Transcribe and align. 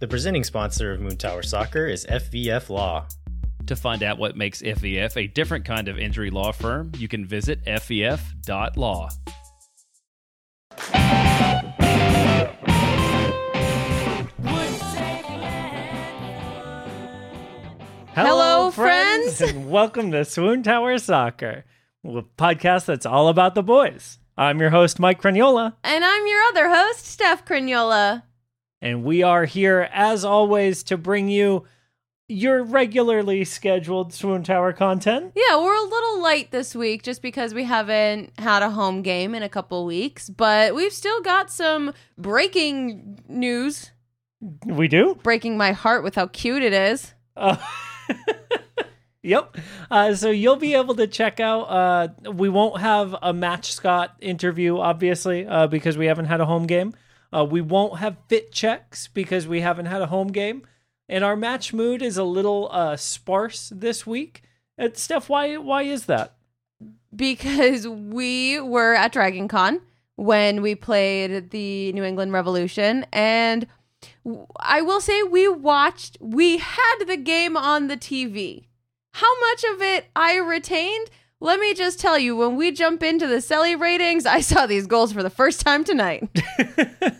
The 0.00 0.08
presenting 0.08 0.44
sponsor 0.44 0.92
of 0.92 1.00
Moontower 1.00 1.44
Soccer 1.44 1.86
is 1.86 2.04
FVF 2.06 2.68
Law. 2.68 3.06
To 3.66 3.76
find 3.76 4.02
out 4.02 4.18
what 4.18 4.36
makes 4.36 4.60
FVF 4.60 5.16
a 5.16 5.26
different 5.28 5.64
kind 5.64 5.88
of 5.88 5.98
injury 5.98 6.30
law 6.30 6.52
firm, 6.52 6.92
you 6.98 7.08
can 7.08 7.24
visit 7.24 7.64
FVF.law. 7.64 9.08
Hello, 18.14 18.70
friends. 18.70 19.40
and 19.40 19.70
welcome 19.70 20.12
to 20.12 20.18
Swoontower 20.18 21.00
Soccer, 21.00 21.64
a 22.04 22.08
podcast 22.38 22.84
that's 22.86 23.06
all 23.06 23.28
about 23.28 23.54
the 23.56 23.62
boys. 23.62 24.18
I'm 24.36 24.60
your 24.60 24.70
host, 24.70 25.00
Mike 25.00 25.20
Craniola, 25.20 25.74
And 25.82 26.04
I'm 26.04 26.26
your 26.26 26.40
other 26.42 26.68
host, 26.68 27.06
Steph 27.06 27.44
Crignola. 27.44 28.22
And 28.84 29.02
we 29.02 29.22
are 29.22 29.46
here, 29.46 29.88
as 29.94 30.26
always, 30.26 30.82
to 30.84 30.98
bring 30.98 31.30
you 31.30 31.64
your 32.28 32.62
regularly 32.62 33.42
scheduled 33.42 34.12
Swoontower 34.12 34.76
content. 34.76 35.32
Yeah, 35.34 35.56
we're 35.56 35.74
a 35.74 35.88
little 35.88 36.20
light 36.20 36.50
this 36.50 36.74
week 36.74 37.02
just 37.02 37.22
because 37.22 37.54
we 37.54 37.64
haven't 37.64 38.38
had 38.38 38.62
a 38.62 38.68
home 38.68 39.00
game 39.00 39.34
in 39.34 39.42
a 39.42 39.48
couple 39.48 39.86
weeks, 39.86 40.28
but 40.28 40.74
we've 40.74 40.92
still 40.92 41.22
got 41.22 41.50
some 41.50 41.94
breaking 42.18 43.20
news. 43.26 43.90
We 44.66 44.86
do? 44.86 45.18
Breaking 45.22 45.56
my 45.56 45.72
heart 45.72 46.04
with 46.04 46.16
how 46.16 46.26
cute 46.26 46.62
it 46.62 46.74
is. 46.74 47.14
Uh, 47.34 47.56
yep. 49.22 49.56
Uh, 49.90 50.14
so 50.14 50.28
you'll 50.28 50.56
be 50.56 50.74
able 50.74 50.94
to 50.96 51.06
check 51.06 51.40
out. 51.40 51.62
Uh, 51.62 52.08
we 52.32 52.50
won't 52.50 52.82
have 52.82 53.16
a 53.22 53.32
Match 53.32 53.72
Scott 53.72 54.14
interview, 54.20 54.76
obviously, 54.76 55.46
uh, 55.46 55.68
because 55.68 55.96
we 55.96 56.04
haven't 56.04 56.26
had 56.26 56.42
a 56.42 56.44
home 56.44 56.66
game. 56.66 56.92
Uh, 57.34 57.44
we 57.44 57.60
won't 57.60 57.98
have 57.98 58.16
fit 58.28 58.52
checks 58.52 59.08
because 59.08 59.48
we 59.48 59.60
haven't 59.60 59.86
had 59.86 60.00
a 60.00 60.06
home 60.06 60.28
game. 60.28 60.62
And 61.08 61.24
our 61.24 61.36
match 61.36 61.72
mood 61.72 62.00
is 62.00 62.16
a 62.16 62.24
little 62.24 62.68
uh, 62.70 62.96
sparse 62.96 63.72
this 63.74 64.06
week. 64.06 64.42
Uh, 64.78 64.88
Steph, 64.94 65.28
why 65.28 65.56
why 65.56 65.82
is 65.82 66.06
that? 66.06 66.34
Because 67.14 67.86
we 67.86 68.60
were 68.60 68.94
at 68.94 69.12
Dragon 69.12 69.48
Con 69.48 69.80
when 70.16 70.62
we 70.62 70.74
played 70.74 71.50
the 71.50 71.92
New 71.92 72.04
England 72.04 72.32
Revolution 72.32 73.04
and 73.12 73.66
I 74.60 74.82
will 74.82 75.00
say 75.00 75.22
we 75.22 75.48
watched 75.48 76.16
we 76.20 76.58
had 76.58 77.04
the 77.06 77.16
game 77.16 77.56
on 77.56 77.88
the 77.88 77.96
TV. 77.96 78.66
How 79.12 79.40
much 79.40 79.64
of 79.74 79.82
it 79.82 80.06
I 80.16 80.36
retained? 80.36 81.10
Let 81.40 81.60
me 81.60 81.74
just 81.74 82.00
tell 82.00 82.18
you, 82.18 82.36
when 82.36 82.56
we 82.56 82.72
jump 82.72 83.02
into 83.02 83.26
the 83.26 83.36
Celly 83.36 83.78
ratings, 83.78 84.24
I 84.24 84.40
saw 84.40 84.66
these 84.66 84.86
goals 84.86 85.12
for 85.12 85.22
the 85.22 85.30
first 85.30 85.60
time 85.60 85.84
tonight. 85.84 86.28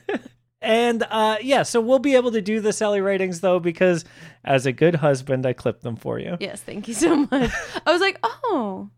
And 0.65 1.05
uh, 1.11 1.37
yeah, 1.43 1.63
so 1.63 1.81
we'll 1.81 1.99
be 1.99 2.15
able 2.17 2.33
to 2.33 2.41
do 2.41 2.61
the 2.61 2.71
Celly 2.71 3.05
ratings 3.05 3.41
though 3.41 3.61
because 3.61 4.05
as 4.45 4.67
a 4.67 4.73
good 4.73 4.97
husband, 4.97 5.47
I 5.47 5.53
clipped 5.53 5.83
them 5.83 5.97
for 5.97 6.19
you. 6.19 6.37
yes, 6.41 6.63
thank 6.63 6.89
you 6.89 6.95
so 6.95 7.17
much. 7.31 7.51
I 7.87 7.93
was 7.93 8.01
like, 8.01 8.19
oh, 8.23 8.91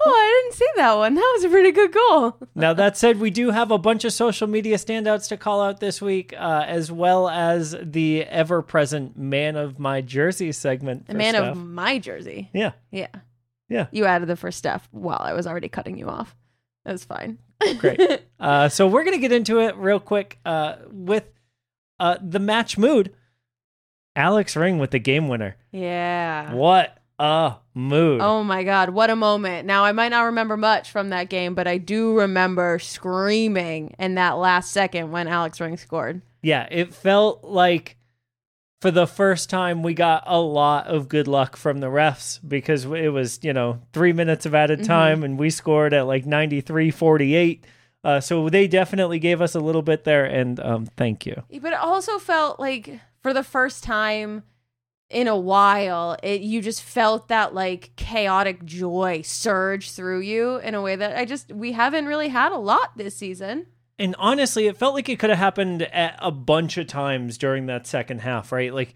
oh, 0.00 0.10
I 0.10 0.42
didn't 0.42 0.56
see 0.58 0.68
that 0.76 0.94
one. 0.94 1.14
That 1.14 1.32
was 1.36 1.44
a 1.44 1.48
pretty 1.50 1.72
good 1.72 1.92
goal. 1.92 2.38
now 2.54 2.72
that 2.72 2.96
said, 2.96 3.20
we 3.20 3.30
do 3.30 3.50
have 3.50 3.70
a 3.70 3.78
bunch 3.78 4.04
of 4.04 4.12
social 4.12 4.46
media 4.46 4.76
standouts 4.76 5.28
to 5.28 5.36
call 5.36 5.60
out 5.60 5.80
this 5.80 6.00
week, 6.00 6.32
uh, 6.36 6.64
as 6.66 6.90
well 6.90 7.28
as 7.28 7.76
the 7.82 8.24
ever-present 8.24 9.16
"Man 9.16 9.56
of 9.56 9.78
My 9.78 10.00
Jersey" 10.00 10.52
segment. 10.52 11.06
The 11.06 11.14
man 11.14 11.34
Steph. 11.34 11.52
of 11.52 11.64
my 11.64 11.98
jersey. 11.98 12.50
yeah, 12.52 12.72
Yeah. 12.90 13.08
Yeah. 13.68 13.86
You 13.92 14.04
added 14.04 14.26
the 14.26 14.36
first 14.36 14.58
step 14.58 14.82
while 14.90 15.20
I 15.20 15.32
was 15.32 15.46
already 15.46 15.68
cutting 15.68 15.96
you 15.96 16.08
off. 16.08 16.34
That 16.84 16.92
was 16.92 17.04
fine. 17.04 17.38
Great. 17.78 18.22
uh, 18.40 18.68
so 18.68 18.86
we're 18.86 19.04
gonna 19.04 19.18
get 19.18 19.32
into 19.32 19.60
it 19.60 19.76
real 19.76 20.00
quick 20.00 20.38
uh, 20.44 20.76
with 20.90 21.24
uh, 21.98 22.16
the 22.20 22.38
match 22.38 22.78
mood. 22.78 23.12
Alex 24.16 24.56
Ring 24.56 24.78
with 24.78 24.90
the 24.90 24.98
game 24.98 25.28
winner. 25.28 25.56
yeah. 25.70 26.52
What 26.52 26.96
a 27.18 27.56
mood! 27.74 28.20
Oh 28.22 28.42
my 28.42 28.64
God. 28.64 28.90
What 28.90 29.10
a 29.10 29.16
moment. 29.16 29.66
Now, 29.66 29.84
I 29.84 29.92
might 29.92 30.08
not 30.08 30.22
remember 30.22 30.56
much 30.56 30.90
from 30.90 31.10
that 31.10 31.28
game, 31.28 31.54
but 31.54 31.68
I 31.68 31.78
do 31.78 32.18
remember 32.18 32.78
screaming 32.78 33.94
in 33.98 34.14
that 34.14 34.32
last 34.32 34.72
second 34.72 35.10
when 35.12 35.28
Alex 35.28 35.60
Ring 35.60 35.76
scored. 35.76 36.22
Yeah, 36.42 36.66
it 36.70 36.94
felt 36.94 37.44
like 37.44 37.96
for 38.80 38.90
the 38.90 39.06
first 39.06 39.50
time 39.50 39.82
we 39.82 39.92
got 39.94 40.24
a 40.26 40.40
lot 40.40 40.86
of 40.86 41.08
good 41.08 41.28
luck 41.28 41.56
from 41.56 41.78
the 41.78 41.88
refs 41.88 42.40
because 42.46 42.84
it 42.84 43.12
was, 43.12 43.38
you 43.42 43.52
know, 43.52 43.80
three 43.92 44.12
minutes 44.12 44.46
of 44.46 44.54
added 44.54 44.84
time 44.84 45.22
and 45.22 45.38
we 45.38 45.50
scored 45.50 45.92
at 45.92 46.06
like 46.06 46.24
93 46.26 46.90
48. 46.90 47.64
Uh, 48.02 48.20
so 48.20 48.48
they 48.48 48.66
definitely 48.66 49.18
gave 49.18 49.42
us 49.42 49.54
a 49.54 49.60
little 49.60 49.82
bit 49.82 50.04
there 50.04 50.24
and 50.24 50.58
um, 50.60 50.86
thank 50.86 51.26
you. 51.26 51.42
But 51.60 51.74
it 51.74 51.78
also 51.78 52.18
felt 52.18 52.58
like 52.58 52.98
for 53.22 53.34
the 53.34 53.44
first 53.44 53.84
time 53.84 54.44
in 55.10 55.26
a 55.28 55.36
while, 55.36 56.16
it 56.22 56.40
you 56.40 56.62
just 56.62 56.82
felt 56.82 57.28
that 57.28 57.52
like 57.52 57.94
chaotic 57.96 58.64
joy 58.64 59.20
surge 59.22 59.90
through 59.90 60.20
you 60.20 60.56
in 60.58 60.74
a 60.74 60.80
way 60.80 60.96
that 60.96 61.18
I 61.18 61.26
just 61.26 61.52
we 61.52 61.72
haven't 61.72 62.06
really 62.06 62.28
had 62.28 62.52
a 62.52 62.58
lot 62.58 62.96
this 62.96 63.16
season. 63.16 63.66
And 64.00 64.16
honestly, 64.18 64.66
it 64.66 64.76
felt 64.76 64.94
like 64.94 65.08
it 65.08 65.18
could 65.18 65.30
have 65.30 65.38
happened 65.38 65.88
a 65.92 66.32
bunch 66.32 66.78
of 66.78 66.86
times 66.86 67.38
during 67.38 67.66
that 67.66 67.86
second 67.86 68.22
half, 68.22 68.50
right? 68.50 68.72
Like 68.74 68.94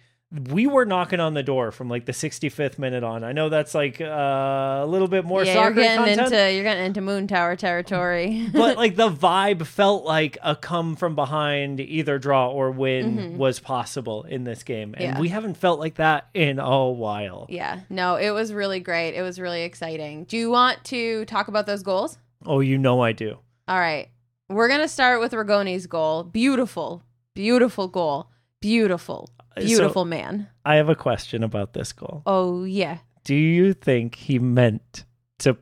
we 0.51 0.67
were 0.67 0.85
knocking 0.85 1.21
on 1.21 1.35
the 1.35 1.45
door 1.45 1.71
from 1.71 1.89
like 1.89 2.07
the 2.07 2.13
65th 2.13 2.77
minute 2.77 3.05
on. 3.05 3.23
I 3.23 3.31
know 3.31 3.49
that's 3.51 3.73
like 3.73 4.01
uh, 4.01 4.81
a 4.83 4.87
little 4.87 5.07
bit 5.07 5.25
more 5.25 5.45
yeah, 5.45 5.53
soccer 5.55 5.75
you're 5.75 5.85
getting 5.85 6.17
content. 6.17 6.33
into 6.33 6.53
you're 6.55 6.65
getting 6.65 6.87
into 6.87 7.01
Moontower 7.03 7.57
territory. 7.57 8.49
but 8.53 8.77
like 8.77 8.97
the 8.97 9.11
vibe 9.11 9.65
felt 9.65 10.05
like 10.05 10.37
a 10.43 10.57
come 10.57 10.97
from 10.97 11.15
behind 11.15 11.79
either 11.79 12.19
draw 12.19 12.49
or 12.51 12.73
win 12.73 13.39
was 13.39 13.61
possible 13.61 14.25
in 14.25 14.43
this 14.43 14.65
game 14.65 14.95
and 14.97 15.05
Mm-hmm. 15.05 15.15
Yeah. 15.17 15.21
we 15.21 15.29
haven't 15.29 15.57
felt 15.57 15.79
like 15.79 15.97
that 15.97 16.29
in 16.35 16.59
a 16.59 16.89
while 16.89 17.47
yeah, 17.49 17.81
no, 17.91 18.17
it 18.17 18.31
was 18.31 18.53
really 18.53 18.81
great. 18.81 19.15
It 19.15 19.23
was 19.23 19.39
really 19.39 19.63
exciting. 19.63 20.25
Do 20.25 20.37
you 20.37 20.51
want 20.51 20.83
to 20.85 21.27
talk 21.27 21.47
about 21.49 21.67
those 21.67 21.83
goals? 21.83 22.19
oh 22.47 22.61
you 22.61 22.77
know 22.77 23.01
i 23.03 23.13
do 23.13 23.39
All 23.69 23.79
right. 23.79 24.09
We're 24.49 24.69
going 24.69 24.81
to 24.81 24.89
start 24.89 25.21
with 25.21 25.33
Rigoni's 25.33 25.87
goal. 25.87 26.23
Beautiful, 26.25 27.03
beautiful 27.35 27.89
goal. 27.89 28.31
Beautiful, 28.61 29.29
So- 29.59 29.63
beautiful 29.65 30.05
man. 30.07 30.49
i 30.65 30.77
have 30.77 30.89
a 30.89 30.95
question 30.95 31.43
about 31.43 31.75
this 31.75 31.93
goal 31.93 32.23
Oh, 32.25 32.65
yeah. 32.65 32.99
do 33.25 33.35
you 33.35 33.75
think 33.75 34.15
he 34.15 34.39
meant 34.39 35.05
to 35.41 35.59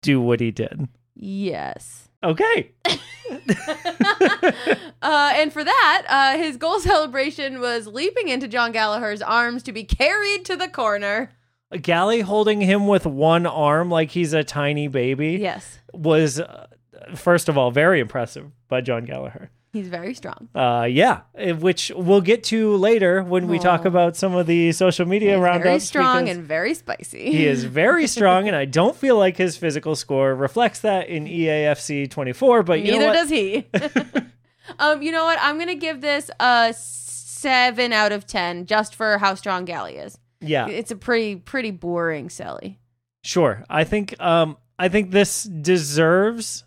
do 0.00 0.20
what 0.20 0.38
he 0.40 0.52
did 0.52 0.86
Yes. 1.16 2.08
okay 2.22 2.70
uh, 5.02 5.32
and 5.34 5.52
for 5.52 5.64
that, 5.64 6.04
uh, 6.08 6.36
his 6.38 6.56
goal 6.56 6.78
celebration 6.92 7.58
was 7.60 7.88
leaping 7.88 8.28
into 8.28 8.46
Jon 8.46 8.70
Gallagher's 8.70 9.22
arms 9.22 9.64
to 9.64 9.72
be 9.72 9.82
carried 9.82 10.44
to 10.44 10.54
the 10.56 10.68
corner. 10.68 11.30
gally 11.82 12.20
holding 12.20 12.60
him 12.60 12.86
with 12.86 13.06
one 13.06 13.44
arm 13.46 13.90
like 13.90 14.12
he's 14.12 14.32
a 14.32 14.44
tiny 14.44 14.86
baby 14.86 15.38
Yes, 15.40 15.80
was 15.92 16.38
uh, 16.38 16.68
first 17.14 17.48
of 17.48 17.56
all 17.58 17.70
very 17.70 18.00
impressive 18.00 18.50
by 18.68 18.80
jon 18.80 19.04
gallagher 19.04 19.50
he's 19.72 19.88
very 19.88 20.14
strong. 20.14 20.48
uh 20.54 20.86
yeah 20.90 21.20
eh, 21.36 21.52
which 21.52 21.92
we'll 21.94 22.20
get 22.22 22.42
to 22.42 22.76
later 22.76 23.22
when 23.22 23.46
we 23.46 23.58
talk 23.58 23.84
about 23.84 24.16
some 24.16 24.34
of 24.34 24.46
the 24.46 24.72
social 24.72 25.06
media 25.06 25.38
roundups 25.38 25.64
very 25.64 25.80
strong 25.80 26.28
and 26.28 26.44
very 26.44 26.72
spicy. 26.72 27.30
He 27.30 27.46
is 27.46 27.64
very 27.82 28.06
strong, 28.06 28.48
and 28.48 28.56
I 28.56 28.64
don't 28.64 28.96
feel 28.96 29.18
like 29.18 29.36
his 29.36 29.56
physical 29.58 29.94
score 29.94 30.34
reflects 30.34 30.80
that 30.80 31.08
in 31.08 31.26
EAFC 31.26 32.10
24. 32.10 32.62
But 32.62 32.80
you 32.80 32.92
know 32.92 32.98
Neither 32.98 33.12
does 33.12 33.28
he. 33.28 33.66
um, 34.78 35.02
you 35.02 35.12
know 35.12 35.24
what? 35.24 35.38
I'm 35.42 35.58
gonna 35.58 35.74
give 35.74 36.00
this 36.00 36.30
a 36.40 36.72
seven 36.76 37.92
out 37.92 38.12
of 38.12 38.26
ten 38.26 38.64
just 38.66 38.94
for 38.94 39.18
how 39.18 39.34
strong 39.34 39.64
Gally 39.66 39.96
is. 39.96 40.18
yeah, 40.40 40.68
It's 40.68 40.90
a 40.90 40.96
pretty 40.96 41.36
pretty 41.36 41.70
boring 41.70 42.28
Celly. 42.28 42.76
sure. 43.24 43.62
I 43.68 43.84
think 43.84 44.18
um, 44.20 44.56
I 44.78 44.88
think 44.88 45.10
this 45.10 45.44
deserves 45.44 46.64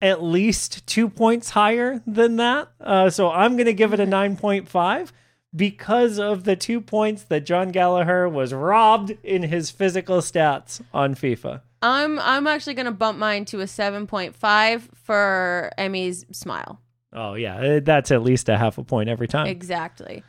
at 0.00 0.22
least 0.22 0.86
two 0.86 1.08
points 1.08 1.50
higher 1.50 2.02
than 2.06 2.36
that. 2.36 2.68
Uh, 2.80 3.10
so 3.10 3.30
I'm 3.30 3.56
gonna 3.56 3.72
give 3.72 3.92
it 3.92 4.00
a 4.00 4.06
9.5 4.06 5.12
because 5.54 6.18
of 6.18 6.44
the 6.44 6.56
two 6.56 6.80
points 6.80 7.24
that 7.24 7.46
Jon 7.46 7.70
Gallagher 7.70 8.28
was 8.28 8.52
robbed 8.52 9.16
in 9.22 9.44
his 9.44 9.70
physical 9.70 10.18
stats 10.18 10.82
on 10.92 11.14
FIFA. 11.14 11.62
I'm 11.82 12.18
I'm 12.18 12.46
actually 12.46 12.74
gonna 12.74 12.92
bump 12.92 13.18
mine 13.18 13.44
to 13.46 13.60
a 13.60 13.66
seven 13.66 14.06
point 14.06 14.34
five 14.34 14.88
for 15.04 15.70
Emmy's 15.78 16.24
smile. 16.32 16.80
Oh 17.12 17.34
yeah, 17.34 17.58
eh, 17.58 17.80
that's 17.80 18.10
at 18.10 18.22
least 18.22 18.48
a 18.48 18.56
half 18.56 18.78
a 18.78 18.84
point 18.84 19.08
every 19.08 19.28
time. 19.28 19.46
Exactly. 19.46 20.22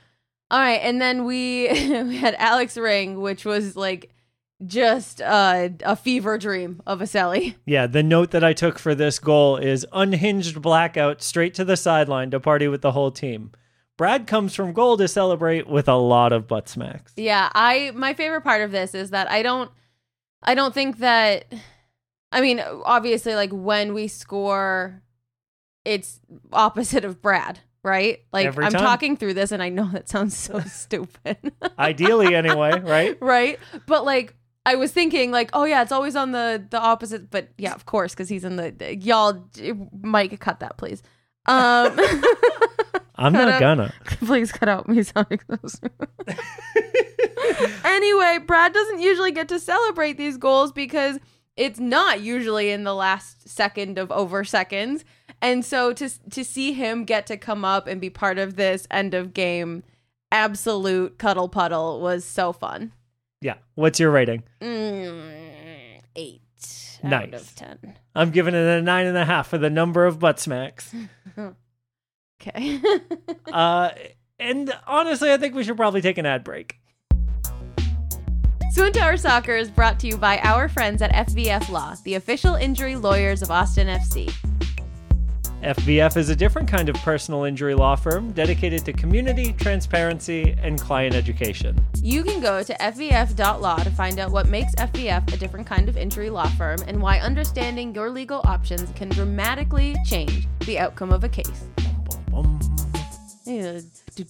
All 0.51 0.59
right, 0.59 0.80
and 0.81 1.01
then 1.01 1.25
we 1.25 1.68
we 2.03 2.18
had 2.18 2.36
Alex 2.38 2.77
Ring, 2.77 3.19
which 3.21 3.45
was 3.45 3.75
like 3.75 4.13
just 4.65 5.21
uh, 5.21 5.69
a 5.83 5.95
fever 5.95 6.38
dream 6.38 6.81
of 6.88 7.01
a 7.01 7.06
Celly. 7.06 7.56
Yeah, 7.65 7.88
the 7.88 8.04
note 8.04 8.31
that 8.31 8.44
I 8.44 8.54
took 8.54 8.80
for 8.80 8.95
this 8.95 9.19
goal 9.19 9.57
is 9.57 9.86
unhinged 9.92 10.62
blackout 10.62 11.21
straight 11.21 11.54
to 11.56 11.65
the 11.65 11.77
sideline 11.77 12.31
to 12.31 12.39
party 12.39 12.68
with 12.68 12.81
the 12.81 12.94
whole 12.94 13.12
team. 13.12 13.51
Brad 13.98 14.27
comes 14.27 14.54
from 14.54 14.74
goal 14.74 14.95
to 14.98 15.07
celebrate 15.07 15.68
with 15.68 15.88
a 15.88 15.95
lot 15.95 16.31
of 16.31 16.48
butt 16.48 16.69
smacks. 16.69 17.13
Yeah, 17.15 17.50
I 17.54 17.92
my 17.95 18.13
favorite 18.13 18.42
part 18.42 18.62
of 18.62 18.71
this 18.71 18.94
is 18.94 19.09
that 19.09 19.30
I 19.30 19.42
don't 19.42 19.71
I 20.44 20.54
don't 20.54 20.74
think 20.74 21.00
that 21.00 21.51
I 22.31 22.42
mean, 22.42 22.59
obviously 22.59 23.36
like 23.36 23.51
when 23.51 23.94
we 23.94 24.07
score 24.07 25.01
it's 25.83 26.19
opposite 26.51 27.06
of 27.06 27.21
Brad, 27.21 27.59
right? 27.83 28.19
Like 28.31 28.56
I'm 28.57 28.71
talking 28.71 29.18
through 29.18 29.33
this 29.33 29.51
and 29.51 29.63
I 29.63 29.69
know 29.69 29.89
that 29.92 30.09
sounds 30.09 30.38
so 30.38 30.59
stupid. 30.68 31.38
Ideally, 31.80 32.36
anyway, 32.36 32.80
right? 32.80 33.18
right? 33.21 33.59
But 33.88 34.06
like 34.06 34.36
I 34.68 34.75
was 34.75 34.92
thinking 34.92 35.31
like, 35.31 35.50
oh 35.54 35.64
yeah, 35.64 35.81
it's 35.81 35.94
always 35.94 36.16
on 36.18 36.34
the 36.34 36.62
the 36.69 36.80
opposite, 36.80 37.31
but 37.31 37.48
yeah, 37.58 37.74
of 37.74 37.86
course 37.86 38.14
cuz 38.14 38.28
he's 38.28 38.44
in 38.44 38.58
the, 38.58 38.72
the- 38.72 38.96
y'all 38.98 39.50
Mike 40.02 40.38
cut 40.42 40.60
that 40.60 40.75
please. 40.78 41.02
Um 41.46 41.98
I'm 43.16 43.31
not 43.34 43.48
out. 43.48 43.60
gonna. 43.60 43.94
please 44.06 44.52
cut 44.52 44.68
out 44.69 44.88
me 44.90 45.02
sounding 45.04 45.40
so 45.50 45.58
stupid. 45.66 46.10
anyway, 47.86 48.40
Brad 48.46 48.74
doesn't 48.74 49.00
usually 49.00 49.31
get 49.31 49.48
to 49.50 49.60
celebrate 49.60 50.18
these 50.18 50.38
goals 50.38 50.72
because 50.72 51.18
it's 51.56 51.80
not 51.80 52.22
usually 52.22 52.69
in 52.69 52.84
the 52.84 52.94
last 52.94 53.48
second 53.50 53.98
of 53.98 54.12
over 54.12 54.44
seconds. 54.44 55.04
And 55.42 55.64
so 55.64 55.94
to 55.94 56.10
to 56.30 56.44
see 56.44 56.74
him 56.74 57.06
get 57.06 57.25
to 57.28 57.38
come 57.38 57.64
up 57.66 57.88
and 57.88 58.02
be 58.02 58.10
part 58.10 58.38
of 58.38 58.56
this 58.58 58.86
end 58.92 59.14
of 59.14 59.34
game 59.34 59.84
absolute 60.31 61.18
cuddle 61.18 61.48
puddle 61.50 62.02
was 62.02 62.25
so 62.25 62.52
fun. 62.52 62.92
Yeah. 63.42 63.56
What's 63.75 64.00
your 64.00 64.12
rating? 64.12 64.44
Mm, 64.62 66.01
eight 66.16 66.42
out 67.04 67.10
Nice. 67.31 67.34
of 67.42 67.56
ten. 67.56 67.95
I'm 68.16 68.31
giving 68.31 68.56
it 68.56 68.66
a 68.66 68.81
nine 68.81 69.06
and 69.06 69.18
a 69.18 69.25
half 69.25 69.48
for 69.48 69.57
the 69.57 69.69
number 69.69 70.06
of 70.06 70.19
butt 70.19 70.39
smacks. 70.39 70.94
Okay. 72.39 72.80
Uh, 73.51 73.89
and 74.39 74.72
honestly, 74.86 75.31
I 75.34 75.38
think 75.38 75.56
we 75.56 75.63
should 75.63 75.75
probably 75.78 76.01
take 76.01 76.18
an 76.19 76.25
ad 76.28 76.44
break. 76.44 76.80
Swoontower 78.75 79.18
Soccer 79.19 79.56
is 79.56 79.72
brought 79.72 80.00
to 80.01 80.07
you 80.07 80.18
by 80.18 80.38
our 80.44 80.69
friends 80.69 81.01
at 81.01 81.12
FVF 81.12 81.69
Law, 81.69 81.95
the 82.04 82.13
official 82.16 82.54
injury 82.56 82.95
lawyers 82.95 83.42
of 83.42 83.50
Austin 83.50 83.88
FC. 83.88 84.31
FVF 85.63 86.18
is 86.18 86.30
a 86.30 86.36
different 86.36 86.68
kind 86.68 86.88
of 86.88 86.95
personal 86.98 87.44
injury 87.44 87.74
law 87.74 87.95
firm 87.95 88.31
dedicated 88.31 88.86
to 88.86 88.94
community, 88.94 89.54
transparency, 89.54 90.56
and 90.62 90.80
client 90.80 91.15
education. 91.15 91.83
You 91.95 92.24
can 92.24 92.39
go 92.39 92.62
to 92.62 92.75
FVF.law 92.75 93.77
to 93.77 93.89
find 93.89 94.19
out 94.19 94.30
what 94.30 94.50
makes 94.50 94.75
FVF 94.75 95.33
a 95.33 95.38
different 95.38 95.65
kind 95.65 95.89
of 95.89 95.98
injury 95.98 96.30
law 96.30 96.48
firm 96.50 96.77
and 96.86 97.01
why 97.01 97.19
understanding 97.19 97.95
your 97.95 98.12
legal 98.12 98.42
options 98.45 98.92
can 98.95 99.09
dramatically 99.09 99.95
change 100.06 100.48
the 100.68 100.77
outcome 100.77 101.12
of 101.12 101.24
a 101.24 101.30
case. 101.30 101.65
Boom. 102.30 102.59
Yeah. 103.45 103.80
Do, 104.15 104.25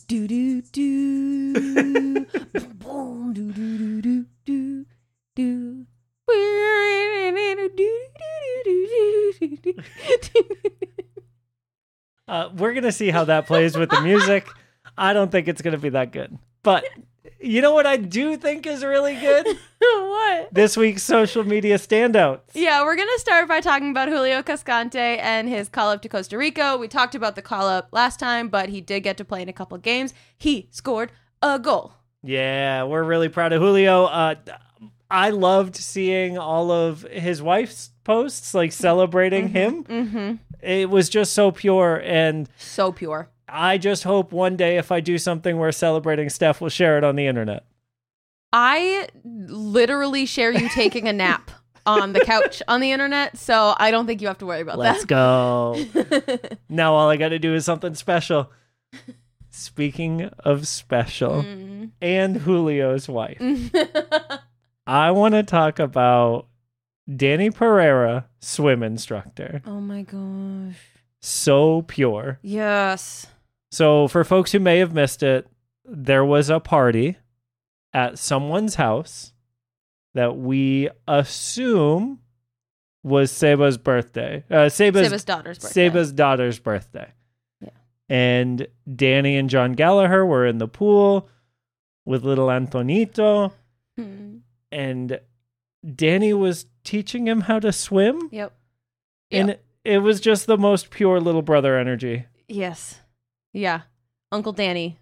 Uh, 12.28 12.50
we're 12.56 12.74
gonna 12.74 12.92
see 12.92 13.10
how 13.10 13.24
that 13.26 13.48
plays 13.48 13.78
with 13.78 13.90
the 13.90 14.02
music. 14.02 14.48
I 14.98 15.14
don't 15.14 15.32
think 15.32 15.48
it's 15.48 15.62
gonna 15.62 15.78
be 15.78 15.90
that 15.90 16.12
good, 16.12 16.38
but 16.64 16.84
you 17.40 17.62
know 17.62 17.74
what 17.74 17.86
I 17.86 17.98
do 17.98 18.36
think 18.36 18.66
is 18.66 18.84
really 18.84 19.16
good? 19.16 19.46
what? 19.80 20.54
This 20.54 20.76
week's 20.76 21.04
social 21.04 21.44
media 21.44 21.78
standouts. 21.78 22.42
Yeah, 22.54 22.84
we're 22.84 22.96
gonna 22.96 23.18
start 23.18 23.48
by 23.48 23.62
talking 23.62 23.92
about 23.92 24.10
Julio 24.10 24.42
Cascante 24.42 24.96
and 25.20 25.48
his 25.48 25.70
call 25.70 25.90
up 25.92 26.02
to 26.02 26.10
Costa 26.10 26.38
Rica. 26.38 26.78
We 26.78 26.88
talked 26.88 27.16
about 27.16 27.36
the 27.36 27.42
call 27.42 27.68
up 27.68 27.90
last 27.92 28.20
time, 28.20 28.50
but 28.50 28.70
he 28.70 28.82
did 28.82 29.02
get 29.02 29.18
to 29.18 29.26
play 29.26 29.42
in 29.42 29.50
a 29.50 29.54
couple 29.54 29.78
games. 29.78 30.14
He 30.38 30.68
scored 30.72 31.12
a 31.42 31.60
goal. 31.60 31.94
Yeah, 32.24 32.84
we're 32.84 33.04
really 33.04 33.30
proud 33.30 33.54
of 33.54 33.62
Julio. 33.62 34.06
Uh, 34.06 34.36
I 35.10 35.30
loved 35.30 35.76
seeing 35.76 36.38
all 36.38 36.72
of 36.72 37.04
his 37.04 37.42
wife's 37.42 37.92
posts, 38.04 38.54
like 38.54 38.72
celebrating 38.72 39.50
him. 39.50 39.84
Mm-hmm. 39.84 40.34
It 40.62 40.90
was 40.90 41.10
just 41.10 41.34
so 41.34 41.52
pure, 41.52 42.02
and 42.04 42.50
So 42.58 42.92
pure. 42.92 43.30
I 43.48 43.78
just 43.78 44.04
hope 44.04 44.32
one 44.32 44.56
day 44.58 44.78
if 44.78 44.92
I 44.92 45.00
do 45.00 45.18
something 45.18 45.58
where 45.58 45.72
celebrating 45.72 46.30
Steph, 46.30 46.60
we'll 46.60 46.70
share 46.70 46.98
it 46.98 47.04
on 47.04 47.16
the 47.16 47.28
internet. 47.28 47.64
I 48.54 49.08
literally 49.24 50.26
share 50.26 50.52
you 50.52 50.68
taking 50.70 51.08
a 51.08 51.14
nap 51.14 51.52
on 51.86 52.12
the 52.14 52.20
couch 52.22 52.62
on 52.68 52.82
the 52.82 52.92
internet, 52.92 53.38
so 53.38 53.74
I 53.78 53.92
don't 53.92 54.06
think 54.08 54.22
you 54.22 54.28
have 54.28 54.38
to 54.40 54.46
worry 54.46 54.62
about 54.62 54.78
that. 54.80 54.94
Let's 54.94 55.06
go. 55.06 55.80
now 56.70 56.94
all 56.94 57.10
I 57.10 57.16
got 57.18 57.30
to 57.30 57.40
do 57.40 57.54
is 57.54 57.64
something 57.66 57.96
special. 57.96 58.52
Speaking 59.50 60.24
of 60.40 60.68
special, 60.68 61.44
Mm. 61.44 61.92
and 62.02 62.42
Julio's 62.42 63.08
wife, 63.10 63.42
I 64.88 65.12
want 65.12 65.34
to 65.34 65.44
talk 65.44 65.80
about 65.80 66.48
Dani 67.10 67.54
Pereira, 67.54 68.26
swim 68.42 68.84
instructor. 68.84 69.62
oh 69.66 69.80
my 69.82 70.02
gosh. 70.04 70.78
So 71.22 71.82
pure. 71.84 72.40
Yes. 72.42 73.28
So, 73.72 74.08
for 74.08 74.24
folks 74.24 74.52
who 74.54 74.60
may 74.60 74.80
have 74.80 74.94
missed 74.94 75.24
it, 75.24 75.48
there 75.86 76.24
was 76.24 76.50
a 76.50 76.60
party 76.60 77.18
at 77.94 78.18
someone's 78.20 78.76
house 78.76 79.34
that 80.14 80.38
we 80.38 80.90
assume 81.08 82.20
was 83.04 83.32
Seba's 83.32 83.78
birthday. 83.78 84.44
Uh, 84.50 84.70
Seba's, 84.70 85.08
Seba's 85.08 85.24
daughter's 85.26 85.60
birthday. 85.60 85.90
Seba's 85.90 86.12
daughter's 86.14 86.60
birthday. 86.60 87.12
Yeah. 87.62 87.70
And 88.10 88.68
Dani 88.90 89.38
and 89.40 89.50
Jon 89.50 89.74
Gallagher 89.74 90.26
were 90.26 90.46
in 90.46 90.58
the 90.58 90.68
pool 90.68 91.30
with 92.06 92.24
little 92.24 92.48
Antonito, 92.48 93.52
Hmm. 93.98 94.38
and 94.72 95.20
Dani 95.86 96.38
was 96.38 96.66
teaching 96.84 97.28
him 97.28 97.42
how 97.42 97.60
to 97.60 97.72
swim. 97.72 98.30
Yep. 98.32 98.54
And 99.32 99.50
it, 99.52 99.66
it 99.84 99.98
was 100.00 100.20
just 100.20 100.48
the 100.48 100.58
most 100.58 100.90
pure 100.90 101.20
little 101.20 101.42
brother 101.42 101.78
energy. 101.78 102.26
Yes. 102.48 103.00
Yeah. 103.54 103.82
Uncle 104.32 104.54
Dani. 104.54 104.96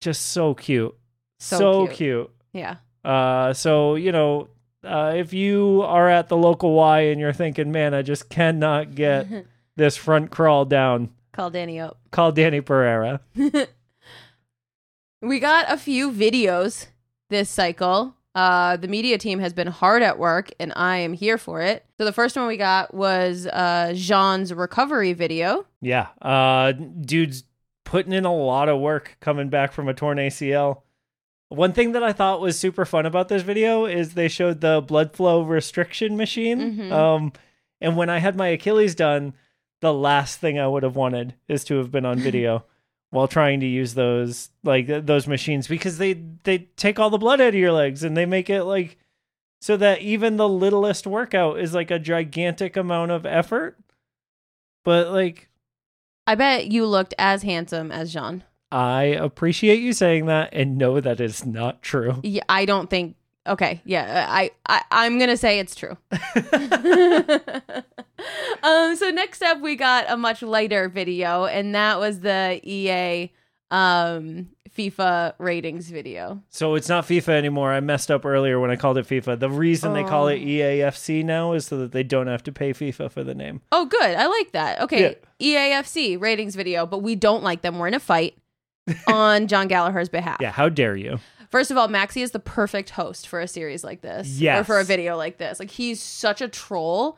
Just 0.00 0.26
so 0.26 0.54
cute. 0.54 0.94
So 1.38 1.58
So, 1.58 1.86
cute. 1.86 1.96
cute. 1.96 2.30
Yeah. 2.52 2.76
Uh, 3.04 3.52
so, 3.52 3.94
you 3.96 4.12
know, 4.12 4.48
uh, 4.82 5.12
if 5.16 5.32
you 5.32 5.82
are 5.86 6.08
at 6.08 6.28
the 6.28 6.36
local 6.36 6.72
Y 6.74 7.00
and 7.00 7.20
you're 7.20 7.32
thinking, 7.32 7.72
man, 7.72 7.94
I 7.94 8.02
just 8.02 8.28
cannot 8.28 8.94
get 8.94 9.26
this 9.76 9.96
front 9.96 10.30
crawl 10.30 10.64
down, 10.64 11.10
Call 11.32 11.50
Dani 11.50 11.82
up. 11.82 11.98
call 12.10 12.32
Dani 12.32 12.64
Pereira. 12.64 13.20
We 15.22 15.40
got 15.40 15.72
a 15.72 15.78
few 15.78 16.10
videos 16.12 16.88
this 17.30 17.48
cycle. 17.48 18.14
Uh, 18.34 18.76
the 18.76 18.88
media 18.88 19.16
team 19.16 19.38
has 19.38 19.52
been 19.52 19.68
hard 19.68 20.02
at 20.02 20.18
work, 20.18 20.50
and 20.58 20.72
I 20.74 20.96
am 20.98 21.12
here 21.12 21.38
for 21.38 21.60
it. 21.60 21.84
So 21.98 22.04
the 22.04 22.12
first 22.12 22.36
one 22.36 22.48
we 22.48 22.56
got 22.56 22.92
was 22.92 23.46
uh, 23.46 23.92
Jean's 23.94 24.52
recovery 24.52 25.12
video. 25.12 25.66
Yeah. 25.80 26.08
Uh, 26.20 26.72
dude's 26.72 27.44
putting 27.84 28.12
in 28.12 28.24
a 28.24 28.34
lot 28.34 28.68
of 28.68 28.80
work 28.80 29.16
coming 29.20 29.50
back 29.50 29.72
from 29.72 29.88
a 29.88 29.94
torn 29.94 30.18
ACL. 30.18 30.82
One 31.48 31.72
thing 31.72 31.92
that 31.92 32.02
I 32.02 32.12
thought 32.12 32.40
was 32.40 32.58
super 32.58 32.84
fun 32.84 33.06
about 33.06 33.28
this 33.28 33.42
video 33.42 33.84
is 33.86 34.14
they 34.14 34.26
showed 34.28 34.60
the 34.60 34.80
blood 34.80 35.12
flow 35.12 35.42
restriction 35.42 36.16
machine. 36.16 36.76
Mhm. 36.76 36.90
Um, 36.92 37.32
and 37.80 37.96
when 37.96 38.10
I 38.10 38.18
had 38.18 38.34
my 38.34 38.48
Achilles 38.48 38.94
done, 38.96 39.34
the 39.80 39.92
last 39.94 40.40
thing 40.40 40.58
I 40.58 40.66
would 40.66 40.82
have 40.82 40.96
wanted 40.96 41.34
is 41.46 41.62
to 41.64 41.76
have 41.76 41.92
been 41.92 42.06
on 42.06 42.18
video 42.18 42.64
while 43.14 43.28
trying 43.28 43.60
to 43.60 43.66
use 43.66 43.94
those 43.94 44.50
like 44.64 44.88
those 44.88 45.28
machines 45.28 45.68
because 45.68 45.98
they 45.98 46.14
they 46.42 46.58
take 46.76 46.98
all 46.98 47.10
the 47.10 47.18
blood 47.18 47.40
out 47.40 47.48
of 47.48 47.54
your 47.54 47.70
legs 47.70 48.02
and 48.02 48.16
they 48.16 48.26
make 48.26 48.50
it 48.50 48.64
like 48.64 48.98
so 49.60 49.76
that 49.76 50.00
even 50.00 50.36
the 50.36 50.48
littlest 50.48 51.06
workout 51.06 51.60
is 51.60 51.72
like 51.72 51.92
a 51.92 52.00
gigantic 52.00 52.76
amount 52.76 53.12
of 53.12 53.24
effort. 53.24 53.78
But 54.84 55.12
like 55.12 55.48
I 56.26 56.34
bet 56.34 56.66
you 56.72 56.86
looked 56.86 57.14
as 57.16 57.44
handsome 57.44 57.92
as 57.92 58.12
Jean. 58.12 58.42
I 58.72 59.02
appreciate 59.04 59.80
you 59.80 59.92
saying 59.92 60.26
that 60.26 60.50
and 60.52 60.76
know 60.76 61.00
that 61.00 61.20
it's 61.20 61.46
not 61.46 61.82
true. 61.82 62.18
Yeah, 62.24 62.42
I 62.48 62.64
don't 62.64 62.90
think. 62.90 63.14
Okay, 63.46 63.82
yeah, 63.84 64.26
I, 64.28 64.50
I 64.66 64.82
I'm 64.90 65.18
gonna 65.18 65.36
say 65.36 65.58
it's 65.58 65.74
true. 65.74 65.96
um, 68.62 68.96
so 68.96 69.10
next 69.10 69.42
up, 69.42 69.60
we 69.60 69.76
got 69.76 70.06
a 70.08 70.16
much 70.16 70.42
lighter 70.42 70.88
video, 70.88 71.44
and 71.44 71.74
that 71.74 71.98
was 71.98 72.20
the 72.20 72.60
EA 72.64 73.30
um 73.70 74.48
FIFA 74.76 75.34
ratings 75.38 75.90
video. 75.90 76.42
So 76.48 76.74
it's 76.74 76.88
not 76.88 77.04
FIFA 77.04 77.30
anymore. 77.30 77.72
I 77.72 77.80
messed 77.80 78.10
up 78.10 78.24
earlier 78.24 78.58
when 78.58 78.70
I 78.70 78.76
called 78.76 78.98
it 78.98 79.06
FIFA. 79.06 79.38
The 79.38 79.50
reason 79.50 79.92
they 79.92 80.02
call 80.04 80.28
it 80.28 80.40
Oh. 80.40 80.46
EAFC 80.46 81.24
now 81.24 81.52
is 81.52 81.66
so 81.66 81.78
that 81.78 81.92
they 81.92 82.02
don't 82.02 82.26
have 82.26 82.42
to 82.44 82.52
pay 82.52 82.72
FIFA 82.72 83.10
for 83.10 83.22
the 83.22 83.34
name. 83.34 83.60
Oh, 83.70 83.86
good. 83.86 84.00
I 84.16 84.26
like 84.26 84.52
that. 84.52 84.80
Okay, 84.82 85.16
EAFC 85.40 86.20
ratings 86.20 86.56
video, 86.56 86.86
but 86.86 86.98
we 86.98 87.14
don't 87.14 87.42
like 87.42 87.62
them. 87.62 87.78
We're 87.78 87.88
in 87.88 87.94
a 87.94 88.00
fight 88.00 88.36
on 89.06 89.46
Jon 89.48 89.68
Gallagher's 89.68 90.08
behalf. 90.08 90.38
Yeah, 90.40 90.50
how 90.50 90.68
dare 90.68 90.96
you? 90.96 91.18
First 91.54 91.70
of 91.70 91.76
all, 91.76 91.86
Maxi 91.86 92.20
is 92.20 92.32
the 92.32 92.40
perfect 92.40 92.90
host 92.90 93.28
for 93.28 93.38
a 93.38 93.46
series 93.46 93.84
like 93.84 94.00
this. 94.00 94.40
Or 94.58 94.64
for 94.64 94.80
a 94.80 94.84
video 94.84 95.16
like 95.16 95.38
this. 95.38 95.60
Like 95.60 95.70
he's 95.70 96.02
such 96.02 96.40
a 96.40 96.48
troll 96.48 97.16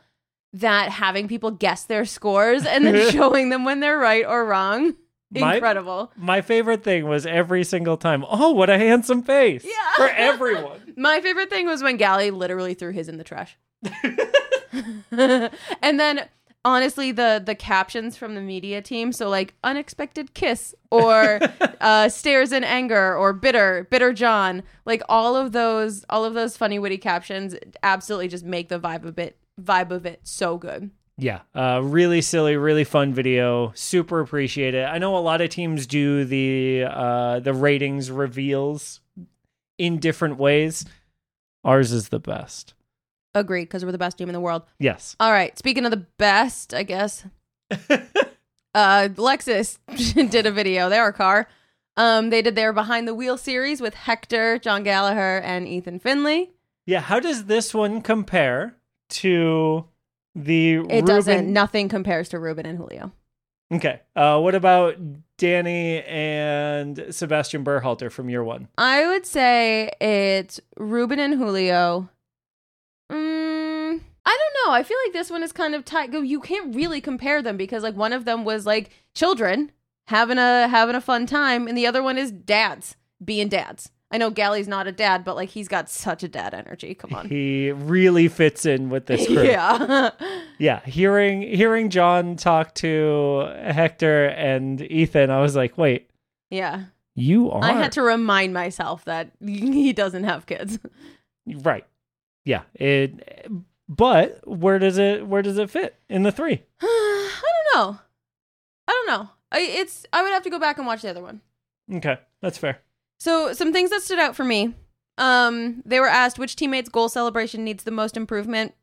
that 0.53 0.91
having 0.91 1.27
people 1.27 1.51
guess 1.51 1.85
their 1.85 2.05
scores 2.05 2.67
and 2.67 2.85
then 2.85 3.11
showing 3.13 3.49
them 3.49 3.65
when 3.65 3.81
they're 3.81 3.97
right 3.97 4.27
or 4.27 4.45
wrong. 4.45 4.95
My- 5.31 5.55
Incredible. 5.55 6.13
My 6.17 6.43
favorite 6.43 6.85
thing 6.85 7.09
was 7.09 7.25
every 7.25 7.65
single 7.65 7.97
time, 7.97 8.27
oh, 8.29 8.51
what 8.53 8.69
a 8.69 8.77
handsome 8.77 9.23
face. 9.23 9.65
Yeah. 9.65 9.93
For 9.97 10.09
everyone. 10.11 10.81
My 10.99 11.23
favorite 11.23 11.49
thing 11.49 11.65
was 11.65 11.83
when 11.83 11.97
Gally 11.97 12.31
literally 12.31 12.75
threw 12.75 12.93
his 12.93 13.09
in 13.09 13.17
the 13.17 13.25
trash. 13.25 13.57
and 15.11 15.51
then 15.99 16.29
honestly 16.67 17.13
the 17.13 17.41
the 17.47 17.55
captions 17.55 18.17
from 18.17 18.35
the 18.35 18.41
media 18.41 18.83
team 18.83 19.13
so 19.13 19.29
like 19.29 19.55
unexpected 19.63 20.35
kiss 20.35 20.75
or 20.91 21.39
uh 21.81 22.09
stares 22.09 22.51
in 22.51 22.65
anger 22.65 23.17
or 23.17 23.33
bitter 23.33 23.87
bitter 23.89 24.13
jon 24.13 24.63
like 24.85 25.01
all 25.09 25.37
of 25.37 25.53
those 25.53 26.05
all 26.11 26.25
of 26.25 26.35
those 26.35 26.57
funny 26.57 26.79
witty 26.79 26.99
captions 26.99 27.55
absolutely 27.85 28.27
just 28.27 28.45
make 28.45 28.69
the 28.69 28.81
vibe 28.81 29.05
of 29.05 29.17
it 29.17 29.39
vibe 29.63 29.93
of 29.93 30.05
it 30.05 30.21
so 30.25 30.59
good 30.59 30.91
Yeah, 31.19 31.41
uh, 31.55 31.81
really 31.83 32.21
silly, 32.21 32.57
really 32.59 32.85
fun 32.85 33.15
video. 33.15 33.73
Super 33.75 34.21
appreciate 34.21 34.75
it. 34.75 34.85
I 34.85 34.99
know 34.99 35.17
a 35.17 35.25
lot 35.25 35.41
of 35.41 35.49
teams 35.49 35.87
do 35.87 36.27
the 36.27 36.85
uh, 36.85 37.41
the 37.41 37.55
ratings 37.55 38.11
reveals 38.11 39.01
in 39.79 39.99
different 39.99 40.37
ways. 40.37 40.85
Ours 41.65 41.91
is 41.91 42.11
the 42.11 42.21
best. 42.21 42.75
Agreed 43.37 43.65
because 43.67 43.85
we're 43.85 43.93
the 43.93 43.99
best 43.99 44.19
team 44.19 44.29
in 44.29 44.33
the 44.33 44.41
world 44.41 44.63
Yes. 44.79 45.15
all 45.21 45.31
right 45.31 45.57
speaking 45.59 45.85
of 45.85 45.91
the 45.91 46.05
best 46.19 46.73
i 46.75 46.83
guess 46.83 47.25
uh 48.75 49.09
lexus 49.17 49.79
did 50.31 50.47
a 50.47 50.51
video 50.51 50.89
their 50.89 51.13
car 51.13 51.49
um 51.97 52.31
they 52.31 52.43
did 52.43 52.55
their 52.55 52.73
behind 52.73 53.07
the 53.09 53.15
wheel 53.15 53.37
series 53.39 53.81
with 53.81 53.95
hector 53.95 54.59
jon 54.59 54.83
gallagher 54.83 55.39
and 55.45 55.67
ethan 55.69 55.99
finlay 55.99 56.49
Yeah. 56.87 57.01
How 57.01 57.21
does 57.21 57.45
this 57.47 57.75
one 57.75 58.01
compare 58.03 58.77
to 59.11 59.85
the? 60.35 60.75
it 60.75 60.79
Ruben- 60.81 61.05
doesn't 61.05 61.53
nothing 61.53 61.89
compares 61.89 62.29
to 62.31 62.39
ruben 62.39 62.67
and 62.67 62.79
julio 62.79 63.13
Okay. 63.75 64.01
Uh, 64.15 64.39
what 64.39 64.55
about 64.55 64.95
Dani 65.39 66.09
and 66.09 67.07
Sebastian 67.11 67.65
Berhalter 67.65 68.13
from 68.13 68.31
year 68.31 68.45
one? 68.45 68.69
I 68.79 69.05
would 69.09 69.27
say 69.27 69.91
it's 70.01 70.61
Ruben 70.77 71.19
and 71.19 71.35
Julio. 71.35 72.09
I 74.67 74.69
know. 74.69 74.75
I 74.75 74.83
feel 74.83 74.97
like 75.05 75.13
this 75.13 75.31
one 75.31 75.43
is 75.43 75.53
kind 75.53 75.75
of 75.75 75.85
tight. 75.85 76.13
You 76.13 76.41
can't 76.41 76.75
really 76.75 77.01
compare 77.01 77.43
them 77.43 77.57
because 77.57 77.83
like 77.83 77.97
one 77.97 78.13
of 78.13 78.25
them 78.25 78.45
was 78.45 78.67
like 78.67 78.91
children 79.15 79.73
having 80.07 80.39
a 80.39 80.69
having 80.69 80.95
a 80.95 81.01
fun 81.01 81.27
time, 81.27 81.67
and 81.69 81.77
the 81.77 81.87
other 81.87 82.03
one 82.03 82.19
is 82.19 82.31
dads 82.31 82.97
being 83.25 83.49
dads. 83.49 83.91
I 84.11 84.19
know 84.19 84.31
Gally's 84.31 84.69
not 84.69 84.87
a 84.87 84.93
dad, 84.93 85.25
but 85.25 85.35
like 85.35 85.49
he's 85.49 85.67
got 85.67 85.91
such 85.91 86.23
a 86.23 86.29
dad 86.29 86.55
energy. 86.55 86.95
Come 86.95 87.13
on. 87.13 87.29
He 87.29 87.73
really 87.73 88.29
fits 88.29 88.65
in 88.65 88.89
with 88.89 89.07
this 89.07 89.27
group. 89.29 89.47
yeah. 89.47 90.11
yeah 90.59 90.81
hearing 90.85 91.43
hearing 91.43 91.91
jon 91.91 92.37
talk 92.37 92.75
to 92.75 93.47
hector 93.63 94.27
and 94.29 94.81
ethan 94.91 95.31
i 95.31 95.41
was 95.41 95.55
like 95.55 95.77
wait 95.77 96.09
yeah. 96.51 96.85
you 97.15 97.51
are 97.51 97.63
I 97.63 97.73
had 97.73 97.93
to 97.93 98.03
remind 98.03 98.55
myself 98.55 99.05
that 99.05 99.33
he 99.45 99.93
doesn't 99.93 100.25
have 100.25 100.47
kids. 100.47 100.79
right 101.47 101.85
yeah 102.45 102.63
it 102.75 103.21
but 103.89 104.41
where 104.47 104.79
does 104.79 104.99
it 104.99 105.27
where 105.27 105.43
does 105.43 105.59
it 105.59 105.71
fit 105.71 105.97
in 106.09 106.23
the 106.23 106.33
three 106.33 106.63
I 106.81 107.43
don't 107.75 107.75
know. 107.75 107.99
I 108.89 108.93
don't 108.93 109.07
know. 109.07 109.31
I, 109.53 109.61
it's 109.61 110.07
I 110.13 110.23
would 110.23 110.33
have 110.33 110.43
to 110.45 110.51
go 110.51 110.59
back 110.59 110.79
and 110.79 110.87
watch 110.87 111.03
the 111.03 111.11
other 111.11 111.23
one. 111.23 111.41
okay 111.93 112.19
that's 112.41 112.59
fair 112.59 112.81
So 113.19 113.53
some 113.53 113.73
things 113.73 113.91
that 113.91 114.03
stood 114.03 114.19
out 114.19 114.37
for 114.37 114.45
me. 114.45 114.75
Um, 115.19 115.83
they 115.87 115.99
were 116.01 116.09
asked 116.09 116.39
which 116.39 116.57
teammate's 116.57 116.91
goal 116.91 117.09
celebration 117.09 117.65
needs 117.65 117.85
the 117.85 117.91
most 117.91 118.17
improvement. 118.17 118.75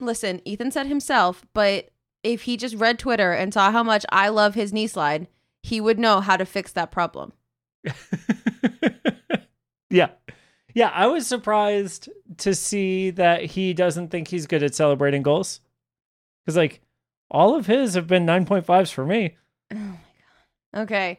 Listen, 0.00 0.40
Ethan 0.46 0.70
said 0.70 0.86
himself, 0.86 1.44
but 1.52 1.90
if 2.22 2.42
he 2.42 2.56
just 2.56 2.76
read 2.76 2.98
Twitter 2.98 3.32
and 3.32 3.52
saw 3.52 3.70
how 3.70 3.82
much 3.82 4.06
I 4.10 4.28
love 4.30 4.54
his 4.54 4.72
knee 4.72 4.86
slide, 4.86 5.26
he 5.62 5.80
would 5.80 5.98
know 5.98 6.20
how 6.20 6.36
to 6.38 6.46
fix 6.46 6.72
that 6.72 6.90
problem. 6.90 7.32
yeah 9.90 10.08
yeah 10.74 10.90
i 10.94 11.06
was 11.06 11.26
surprised 11.26 12.08
to 12.38 12.54
see 12.54 13.10
that 13.10 13.42
he 13.44 13.72
doesn't 13.74 14.08
think 14.08 14.28
he's 14.28 14.46
good 14.46 14.62
at 14.62 14.74
celebrating 14.74 15.22
goals 15.22 15.60
because 16.44 16.56
like 16.56 16.80
all 17.30 17.54
of 17.54 17.66
his 17.66 17.94
have 17.94 18.06
been 18.06 18.24
9.5s 18.26 18.92
for 18.92 19.04
me 19.04 19.36
Oh, 19.72 19.76
my 19.76 19.98
God. 20.74 20.82
Okay. 20.82 21.18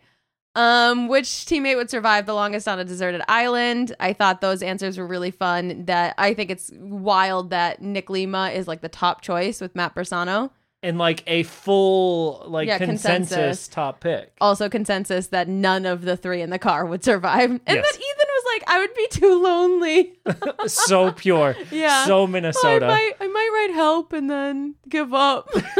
Um, 0.56 1.08
which 1.08 1.28
teammate 1.28 1.76
would 1.76 1.90
survive 1.92 2.26
the 2.26 2.34
longest 2.34 2.68
on 2.68 2.80
a 2.80 2.84
deserted 2.84 3.22
island? 3.28 3.96
I 4.00 4.14
thought 4.14 4.42
those 4.42 4.64
answers 4.64 4.98
were 4.98 5.06
really 5.06 5.30
fun. 5.32 5.86
That 5.86 6.16
I 6.18 6.34
think 6.34 6.50
it's 6.50 6.72
wild 6.76 7.52
that 7.52 7.82
Nick 7.82 8.10
Lima 8.10 8.50
is 8.50 8.68
like 8.68 8.82
the 8.82 8.90
top 8.90 9.22
choice 9.22 9.62
with 9.62 9.76
Matt 9.76 9.94
Bersano. 9.94 10.50
and 10.82 10.98
like 10.98 11.24
a 11.28 11.44
full 11.44 12.44
like 12.48 12.68
Yeah, 12.68 12.80
consensus, 12.80 13.30
consensus. 13.30 13.68
top 13.68 14.00
pick 14.00 14.32
also 14.42 14.68
consensus 14.70 15.28
that 15.28 15.48
none 15.48 15.86
of 15.86 16.02
the 16.02 16.18
three 16.18 16.42
in 16.42 16.50
the 16.50 16.60
car 16.60 16.86
would 16.86 17.04
survive. 17.04 17.52
And 17.52 17.62
Yes. 17.68 17.86
then 17.92 18.02
Ethan 18.02 18.28
was 18.28 18.39
like, 18.54 18.64
I 18.68 18.80
would 18.80 18.94
be 18.94 19.08
too 19.12 19.42
lonely. 19.42 20.20
so 20.68 21.12
pure 21.12 21.56
Yeah. 21.72 22.06
so 22.06 22.24
I 22.24 22.26
minnesota 22.28 22.88
might, 22.88 23.14
I 23.20 23.28
might 23.28 23.50
write 23.54 23.74
help 23.76 24.14
and 24.14 24.30
then 24.30 24.76
give 24.88 25.14
up. 25.14 25.50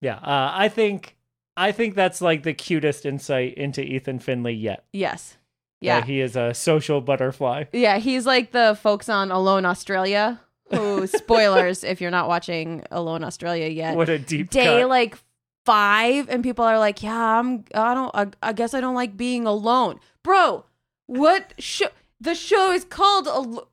yeah 0.00 0.14
uh, 0.16 0.50
i 0.54 0.68
think 0.68 1.16
i 1.56 1.72
think 1.72 1.94
that's 1.94 2.20
like 2.20 2.42
the 2.44 2.54
cutest 2.54 3.04
insight 3.04 3.54
into 3.54 3.82
ethan 3.82 4.18
finlay 4.18 4.52
yet 4.52 4.84
yes. 4.92 5.36
Yeah. 5.80 6.04
he 6.04 6.20
is 6.20 6.36
a 6.36 6.54
social 6.54 7.00
butterfly 7.00 7.64
Yeah. 7.72 7.98
He's 7.98 8.26
like 8.26 8.50
the 8.50 8.76
folks 8.82 9.08
on 9.08 9.30
Alone 9.30 9.64
Australia 9.64 10.40
who, 10.70 11.06
spoilers 11.06 11.84
if 11.84 12.00
you're 12.00 12.10
not 12.10 12.26
watching 12.28 12.82
Alone 12.90 13.22
Australia 13.24 13.68
yet, 13.68 13.94
what 13.96 14.08
a 14.08 14.18
deep 14.18 14.50
day 14.50 14.80
cut. 14.80 14.88
like 14.88 15.16
five 15.64 16.28
and 16.28 16.42
people 16.42 16.64
are 16.64 16.78
like, 16.80 17.02
yeah, 17.02 17.38
I'm, 17.38 17.64
I 17.74 17.94
don't, 17.94 18.10
I, 18.14 18.26
I 18.42 18.52
guess 18.54 18.74
I 18.74 18.80
don't 18.80 18.96
like 18.96 19.16
being 19.16 19.46
alone. 19.46 20.00
Bro, 20.24 20.64
what 21.08 21.54
show? 21.58 21.88
The 22.20 22.34
show 22.36 22.70
is 22.70 22.84
called, 22.84 23.26
Al- 23.26 23.68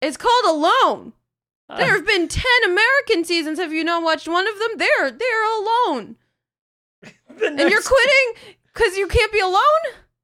it's 0.00 0.16
called 0.16 0.44
Alone. 0.46 1.12
There 1.68 1.96
have 1.96 2.06
been 2.06 2.28
10 2.28 2.44
American 2.64 3.24
seasons. 3.24 3.58
Have 3.58 3.72
you 3.72 3.82
not 3.82 4.04
watched 4.04 4.28
one 4.28 4.46
of 4.46 4.56
them? 4.58 4.78
They're 4.78 5.10
they're 5.10 5.52
alone. 5.58 6.14
the 7.02 7.46
And 7.46 7.58
you're 7.58 7.82
quitting 7.82 8.56
cuz 8.72 8.96
you 8.96 9.08
can't 9.08 9.32
be 9.32 9.40
alone? 9.40 9.60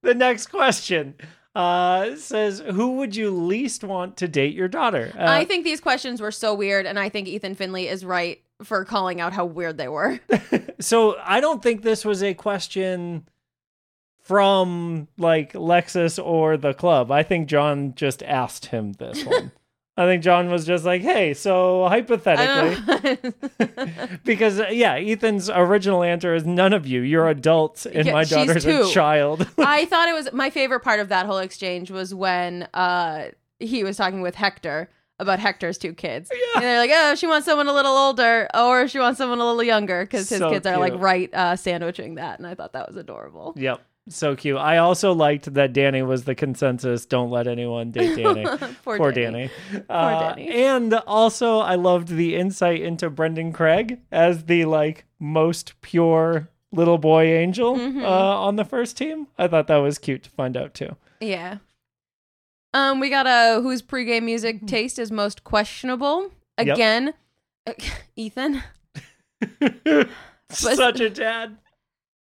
the 0.02 0.14
next 0.14 0.47
question 0.49 1.14
uh 1.54 2.14
says 2.16 2.61
who 2.61 2.92
would 2.92 3.14
you 3.14 3.30
least 3.30 3.82
want 3.85 4.16
to 4.16 4.26
date 4.28 4.54
your 4.54 4.68
daughter 4.68 5.12
uh, 5.16 5.25
I 5.26 5.44
think 5.44 5.64
these 5.64 5.80
questions 5.80 6.21
were 6.21 6.30
so 6.32 6.54
weird 6.54 6.87
and 6.87 6.99
I 6.99 7.09
think 7.09 7.28
Ethan 7.28 7.54
Finlay 7.56 7.87
is 7.88 8.04
right 8.04 8.40
for 8.62 8.85
calling 8.85 9.21
out 9.21 9.32
how 9.32 9.44
weird 9.44 9.76
they 9.78 9.88
were. 9.88 10.18
so 10.80 11.16
i 11.25 11.40
don't 11.40 11.62
think 11.62 11.82
this 11.82 12.04
was 12.04 12.23
a 12.23 12.35
question 12.35 13.26
from 14.23 15.09
like 15.19 15.52
lexus 15.52 16.23
or 16.25 16.57
the 16.57 16.73
club 16.73 17.11
i 17.11 17.23
think 17.23 17.49
jon 17.49 17.93
just 17.95 18.23
asked 18.23 18.67
him 18.67 18.93
this 18.95 19.25
one 19.26 19.50
i 19.97 20.07
think 20.07 20.23
jon 20.23 20.49
was 20.49 20.64
just 20.64 20.85
like 20.85 21.02
hey 21.02 21.35
so 21.35 21.87
hypothetically 21.88 22.76
I 22.88 23.00
don't 23.11 23.59
know. 23.59 24.09
because 24.25 24.61
yeah 24.71 24.95
ethan's 24.95 25.50
original 25.50 26.02
answer 26.02 26.35
is 26.35 26.45
none 26.47 26.73
of 26.73 26.87
you 26.87 27.00
you're 27.02 27.29
adults 27.29 27.85
and 27.85 28.07
Yeah, 28.07 28.12
my 28.12 28.25
daughter's 28.25 28.64
a 28.64 28.88
child 28.93 29.47
I 29.59 29.85
thought 29.87 30.09
it 30.09 30.14
was 30.14 30.33
my 30.33 30.50
favorite 30.50 30.81
part 30.81 31.00
of 31.00 31.09
that 31.09 31.26
whole 31.26 31.38
exchange 31.38 31.91
was 31.91 32.14
when 32.14 32.69
uh 32.75 33.26
he 33.59 33.85
was 33.85 33.97
talking 33.97 34.23
with 34.23 34.35
Hector 34.35 34.88
about 35.21 35.38
Hector's 35.38 35.79
two 35.79 35.93
kids. 35.93 36.33
And 36.57 36.64
they're 36.64 36.79
like, 36.81 36.91
"Oh, 36.93 37.14
she 37.14 37.29
wants 37.29 37.47
someone 37.47 37.69
a 37.69 37.73
little 37.73 37.93
older 37.97 38.49
or 38.55 38.88
she 38.88 38.99
wants 38.99 39.19
someone 39.19 39.38
a 39.38 39.45
little 39.47 39.62
younger 39.62 40.05
cuz 40.07 40.29
his 40.29 40.41
So 40.41 40.50
kids 40.50 40.67
are 40.67 40.79
like 40.79 40.95
right 40.97 41.31
uh 41.33 41.55
sandwiching 41.55 42.17
that." 42.17 42.38
And 42.41 42.47
I 42.49 42.57
thought 42.57 42.73
that 42.73 42.88
was 42.88 42.97
adorable. 42.97 43.55
yep 43.57 43.81
so 44.09 44.35
cute 44.35 44.56
i 44.59 44.78
also 44.78 45.12
liked 45.12 45.52
that 45.54 45.73
dani 45.73 46.04
was 46.04 46.25
the 46.25 46.35
consensus 46.35 47.06
don't 47.06 47.30
let 47.30 47.47
anyone 47.47 47.90
date 47.92 48.16
dani 48.18 48.44
Poor, 48.85 48.97
Poor 48.99 49.12
Dani. 49.12 49.49
Dani. 49.73 49.85
Uh, 49.88 50.35
Dani. 50.35 50.50
And 50.50 50.94
also, 51.06 51.59
I 51.59 51.76
loved 51.76 52.09
the 52.09 52.35
insight 52.37 52.80
into 52.82 53.09
Brendan 53.11 53.52
Craig 53.52 54.00
as 54.11 54.44
the 54.47 54.64
like 54.64 55.04
most 55.21 55.80
pure 55.82 56.49
little 56.73 56.99
boy 56.99 57.25
angel 57.26 57.76
Mhm. 57.76 58.02
uh, 58.02 58.06
on 58.42 58.56
the 58.56 58.64
first 58.64 58.97
team. 58.97 59.28
I 59.38 59.47
thought 59.47 59.66
that 59.68 59.76
was 59.76 59.99
cute 59.99 60.25
to 60.25 60.30
find 60.30 60.56
out 60.56 60.75
too. 60.75 60.97
Yeah. 61.21 61.59
Um, 62.75 62.99
we 62.99 63.09
got 63.11 63.26
a 63.26 63.61
whose 63.62 63.82
pregame 63.82 64.23
music 64.25 64.66
taste 64.66 64.99
is 64.99 65.12
most 65.12 65.44
questionable. 65.44 66.30
Yep. 66.59 66.75
Again, 66.75 67.14
Ethan. 68.16 68.62
Such 70.50 71.00
a 71.00 71.11
dad. 71.11 71.56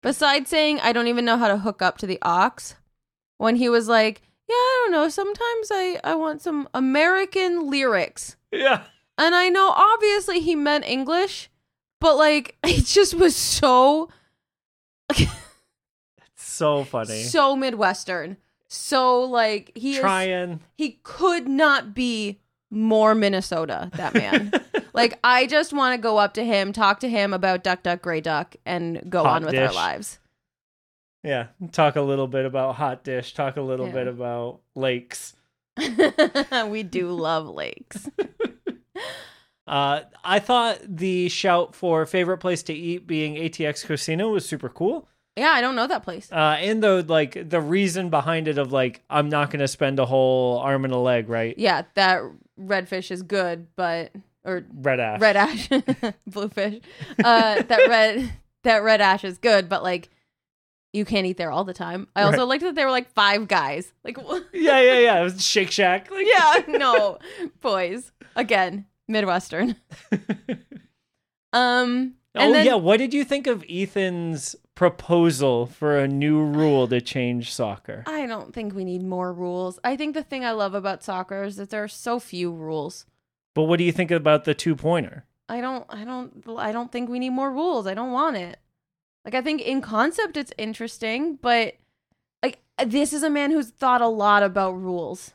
Besides 0.03 0.49
saying 0.49 0.81
I 0.81 0.93
don't 0.93 1.09
even 1.09 1.25
know 1.25 1.37
how 1.37 1.49
to 1.49 1.59
hook 1.59 1.83
up 1.83 1.99
to 1.99 2.07
the 2.07 2.19
ox, 2.23 2.77
when 3.37 3.57
he 3.57 3.69
was 3.69 3.89
like, 3.89 4.23
"Yeah, 4.49 4.55
I 4.55 4.83
don't 4.85 4.93
know. 4.93 5.09
Sometimes 5.09 5.71
I 5.73 6.01
I 6.05 6.15
want 6.15 6.41
some 6.43 6.69
American 6.75 7.69
lyrics," 7.71 8.37
Yeah. 8.53 8.85
and 9.17 9.35
I 9.35 9.49
know 9.49 9.71
obviously 9.71 10.41
he 10.41 10.55
meant 10.55 10.85
English, 10.87 11.51
but 12.01 12.17
like 12.17 12.57
it 12.65 12.85
just 12.87 13.15
was 13.15 13.35
so 13.37 14.09
So 16.37 16.85
funny. 16.85 17.23
so 17.25 17.57
midwestern, 17.57 18.37
so 18.69 19.23
like 19.25 19.73
he 19.77 19.95
is 19.95 20.01
Trying. 20.01 20.61
he 20.77 21.01
could 21.03 21.49
not 21.49 21.95
be 21.95 22.41
more 22.71 23.15
Minnesota, 23.15 23.91
that 23.95 24.15
man. 24.15 24.53
like 24.93 25.19
I 25.25 25.47
just 25.47 25.73
want 25.73 25.95
to 25.95 25.99
go 26.03 26.19
up 26.19 26.35
to 26.35 26.45
him, 26.45 26.73
talk 26.73 27.01
to 27.01 27.09
him 27.09 27.33
about 27.33 27.63
Duck 27.65 27.83
Duck 27.83 28.03
Gray 28.03 28.21
Duck 28.21 28.57
and 28.67 29.03
go 29.09 29.23
Hot 29.23 29.37
on 29.43 29.45
with 29.47 29.55
our 29.57 29.73
lives. 29.73 30.19
Yeah. 31.25 31.49
Talk 31.73 31.97
a 31.97 32.01
little 32.03 32.29
bit 32.29 32.45
about 32.45 32.77
hot 32.77 33.05
dish. 33.05 33.35
Talk 33.35 33.57
a 33.57 33.63
little 33.63 33.87
Yeah. 33.87 33.93
bit 33.93 34.07
about 34.09 34.61
lakes. 34.75 35.35
we 36.69 36.83
do 36.83 37.11
love 37.11 37.49
lakes. 37.49 38.09
Uh, 39.67 40.01
I 40.25 40.39
thought 40.39 40.79
the 40.89 41.29
shout 41.29 41.75
for 41.75 42.07
favorite 42.07 42.39
place 42.39 42.63
to 42.65 42.73
eat 42.73 43.07
being 43.07 43.35
ATX 43.35 43.85
Casino 43.85 44.31
was 44.31 44.49
super 44.49 44.71
cool. 44.71 45.07
Yeah, 45.37 45.51
I 45.51 45.61
don't 45.61 45.77
know 45.77 45.87
that 45.87 46.03
place. 46.03 46.33
Uh, 46.33 46.57
and 46.59 46.83
the 46.83 47.05
like 47.07 47.51
the 47.51 47.61
reason 47.61 48.09
behind 48.09 48.49
it 48.49 48.57
of 48.57 48.73
like 48.73 49.03
I'm 49.11 49.29
not 49.29 49.51
gonna 49.51 49.69
spend 49.69 49.99
a 49.99 50.07
whole 50.07 50.59
arm 50.61 50.87
and 50.87 50.95
a 50.95 50.99
leg, 50.99 51.29
right? 51.29 51.55
Yeah, 51.59 51.83
that 51.97 52.23
redfish 52.61 53.11
is 53.11 53.23
good, 53.23 53.67
but 53.77 54.13
or 54.45 54.65
Red 54.75 55.01
ash. 55.01 55.21
red 55.21 55.37
ash, 55.37 55.69
bluefish. 56.27 56.81
Uh, 57.23 57.63
that 57.63 57.89
red 57.89 58.33
that 58.65 58.83
red 58.83 59.01
ash 59.01 59.25
is 59.25 59.39
good, 59.39 59.69
but 59.69 59.83
like 59.83 60.09
you 60.93 61.05
can't 61.05 61.27
eat 61.27 61.37
there 61.37 61.51
all 61.51 61.65
the 61.65 61.75
time. 61.75 62.09
I 62.17 62.23
also 62.23 62.39
Right. 62.39 62.49
liked 62.49 62.63
that 62.65 62.75
there 62.75 62.87
were 62.87 62.91
like 62.91 63.13
five 63.13 63.47
guys. 63.47 63.93
Like, 64.05 64.17
Yeah, 64.53 64.81
yeah, 64.81 64.99
yeah. 64.99 65.21
It 65.21 65.23
was 65.25 65.45
Shake 65.45 65.71
Shack. 65.71 66.11
Like, 66.11 66.27
yeah, 66.27 66.63
no, 66.67 67.19
boys. 67.61 68.11
Again, 68.37 68.87
Midwestern. 69.07 69.77
Um. 71.53 72.15
And 72.35 72.51
oh 72.51 72.53
then, 72.53 72.67
yeah. 72.67 72.75
What 72.75 72.99
did 72.99 73.13
you 73.15 73.25
think 73.25 73.47
of 73.47 73.65
Ethan's 73.69 74.55
proposal 74.79 75.67
for 75.67 75.99
a 75.99 76.07
new 76.07 76.41
rule 76.41 76.87
to 76.87 77.01
change 77.01 77.53
soccer? 77.53 78.05
I 78.07 78.27
don't 78.27 78.55
think 78.55 78.77
we 78.77 78.85
need 78.85 79.03
more 79.03 79.33
rules. 79.33 79.81
I 79.83 79.97
think 79.97 80.15
the 80.15 80.23
thing 80.23 80.45
I 80.45 80.53
love 80.53 80.73
about 80.73 81.03
soccer 81.03 81.43
is 81.43 81.57
that 81.57 81.71
there 81.71 81.83
are 81.83 81.89
so 81.89 82.21
few 82.21 82.53
rules. 82.53 83.05
But 83.57 83.65
what 83.65 83.79
do 83.79 83.85
you 83.85 83.91
think 83.91 84.13
about 84.13 84.45
the 84.45 84.55
two 84.55 84.77
pointer? 84.77 85.25
I 85.49 85.61
don't 85.61 85.85
I 85.89 86.05
don't 86.05 86.45
I 86.57 86.71
don't 86.71 86.93
think 86.93 87.11
we 87.11 87.19
need 87.19 87.31
more 87.31 87.51
rules. 87.51 87.89
I 87.89 87.95
don't 87.95 88.13
want 88.13 88.37
it. 88.37 88.61
Like 89.25 89.35
I 89.35 89.43
think 89.43 89.63
in 89.63 89.81
concept 89.81 90.37
it's 90.37 90.53
interesting, 90.57 91.35
but 91.43 91.75
like 92.41 92.61
this 92.87 93.13
is 93.13 93.25
a 93.25 93.31
man 93.31 93.51
who's 93.51 93.71
thought 93.71 94.01
a 94.01 94.07
lot 94.07 94.45
about 94.45 94.81
rules. 94.81 95.35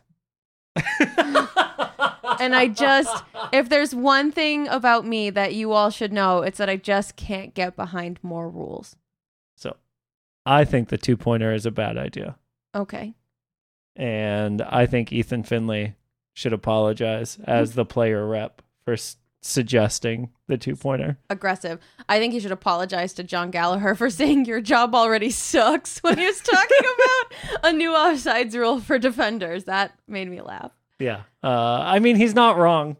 And 2.39 2.55
I 2.55 2.67
just 2.67 3.23
if 3.51 3.67
there's 3.69 3.93
one 3.93 4.31
thing 4.31 4.67
about 4.69 5.05
me 5.05 5.29
that 5.31 5.53
you 5.53 5.73
all 5.73 5.89
should 5.89 6.13
know, 6.13 6.41
it's 6.41 6.57
that 6.57 6.69
I 6.69 6.77
just 6.77 7.17
can't 7.17 7.53
get 7.53 7.75
behind 7.75 8.19
more 8.23 8.49
rules. 8.49 8.95
I 10.45 10.65
think 10.65 10.89
the 10.89 10.97
two 10.97 11.15
pointer 11.17 11.53
is 11.53 11.65
a 11.65 11.71
bad 11.71 11.97
idea, 11.97 12.35
Okay. 12.75 13.13
and 13.95 14.61
I 14.61 14.85
think 14.85 15.11
Ethan 15.13 15.43
Finlay 15.43 15.95
should 16.33 16.53
apologize 16.53 17.37
as 17.45 17.73
the 17.73 17.85
player 17.85 18.27
rep 18.27 18.61
for 18.83 18.93
s- 18.93 19.17
suggesting 19.41 20.31
the 20.47 20.57
two 20.57 20.75
pointer. 20.75 21.17
Aggressive. 21.29 21.79
I 22.09 22.17
think 22.19 22.33
he 22.33 22.39
should 22.39 22.51
apologize 22.51 23.13
to 23.13 23.23
Jon 23.23 23.51
Gallagher 23.51 23.93
for 23.95 24.09
saying 24.09 24.45
your 24.45 24.61
job 24.61 24.95
already 24.95 25.29
sucks 25.29 25.99
when 25.99 26.17
he 26.17 26.25
was 26.25 26.41
talking 26.43 26.77
about 26.79 27.65
a 27.65 27.73
new 27.73 27.91
offsides 27.91 28.53
rule 28.55 28.79
for 28.79 28.97
defenders. 28.97 29.65
That 29.65 29.93
made 30.07 30.29
me 30.29 30.41
laugh. 30.41 30.71
Yeah. 30.99 31.21
Uh, 31.43 31.47
I 31.83 31.99
mean, 31.99 32.15
he's 32.15 32.33
not 32.35 32.57
wrong. 32.57 32.97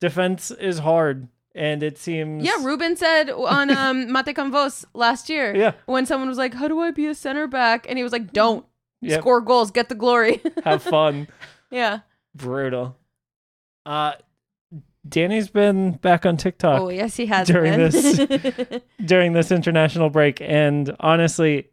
Defense 0.00 0.50
is 0.50 0.80
hard, 0.80 1.28
and 1.54 1.82
it 1.82 1.98
seems. 1.98 2.44
Yeah, 2.44 2.62
Ruben 2.64 2.96
said 2.96 3.30
on 3.30 3.70
um, 3.70 4.10
Mate 4.12 4.34
con 4.34 4.50
Vos 4.50 4.84
last 4.94 5.28
year 5.28 5.54
Yeah. 5.54 5.72
when 5.86 6.06
someone 6.06 6.28
was 6.28 6.38
like, 6.38 6.54
How 6.54 6.68
do 6.68 6.80
I 6.80 6.90
be 6.90 7.06
a 7.06 7.14
center 7.14 7.46
back? 7.46 7.86
And 7.88 7.98
he 7.98 8.02
was 8.04 8.12
like, 8.12 8.32
Don't 8.32 8.64
Yep. 9.00 9.20
score 9.20 9.40
goals, 9.40 9.70
get 9.72 9.88
the 9.88 9.94
glory. 9.96 10.40
Have 10.64 10.82
fun. 10.82 11.26
yeah. 11.70 12.00
Brutal. 12.36 12.96
Uh, 13.84 14.12
Dani's 15.08 15.48
been 15.48 15.92
back 15.92 16.24
on 16.24 16.36
TikTok 16.36 16.80
Oh, 16.80 16.88
yes, 16.88 17.16
he 17.16 17.26
has. 17.26 17.48
During 17.48 17.72
been. 17.76 17.90
this- 17.90 18.80
during 19.04 19.32
this 19.32 19.50
international 19.50 20.08
break, 20.10 20.40
and 20.40 20.94
honestly, 21.00 21.70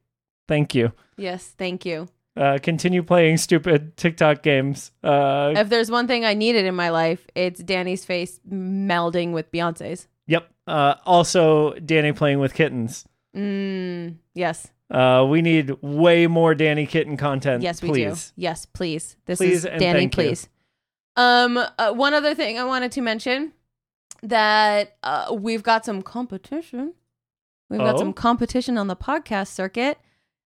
thank 0.47 0.73
you. 0.73 0.91
yes, 1.17 1.53
thank 1.57 1.85
you. 1.85 2.07
Uh, 2.37 2.57
continue 2.61 3.03
playing 3.03 3.37
stupid 3.37 3.97
TikTok 3.97 4.43
games. 4.43 4.91
Uh, 5.03 5.53
If 5.55 5.69
there's 5.69 5.91
one 5.91 6.07
thing 6.07 6.23
I 6.23 6.33
needed 6.35 6.65
in 6.65 6.75
my 6.75 6.89
life, 6.89 7.25
it's 7.35 7.61
Dani's 7.61 8.05
face 8.05 8.39
melding 8.49 9.33
with 9.33 9.51
Beyonce's. 9.51 10.07
yep. 10.27 10.49
Uh, 10.67 10.95
also, 11.05 11.73
Dani 11.73 12.15
playing 12.15 12.39
with 12.39 12.53
kittens. 12.53 13.05
Mm, 13.35 14.17
yes. 14.35 14.67
Uh, 14.91 15.25
we 15.27 15.41
need 15.41 15.71
way 15.81 16.27
more 16.27 16.53
Dani 16.53 16.87
kitten 16.87 17.17
content. 17.17 17.63
Yes, 17.63 17.81
we 17.81 17.89
please. 17.89 18.27
do. 18.35 18.41
Yes, 18.41 18.65
please. 18.67 19.17
This 19.25 19.39
Please 19.39 19.65
is 19.65 19.71
Dani, 19.71 19.79
thank 19.93 20.15
you. 20.17 20.23
please. 20.23 20.47
Um, 21.15 21.57
uh, 21.57 21.91
one 21.93 22.13
other 22.13 22.35
thing 22.35 22.59
I 22.59 22.63
wanted 22.65 22.91
to 22.93 23.01
mention 23.01 23.51
that 24.23 24.95
uh, 25.03 25.33
we've 25.37 25.63
got 25.63 25.85
some 25.85 26.01
competition. 26.03 26.93
We've 27.69 27.79
got 27.79 27.95
Oh? 27.95 27.99
some 27.99 28.13
competition 28.13 28.77
on 28.77 28.87
the 28.87 28.95
podcast 28.95 29.47
circuit. 29.47 29.97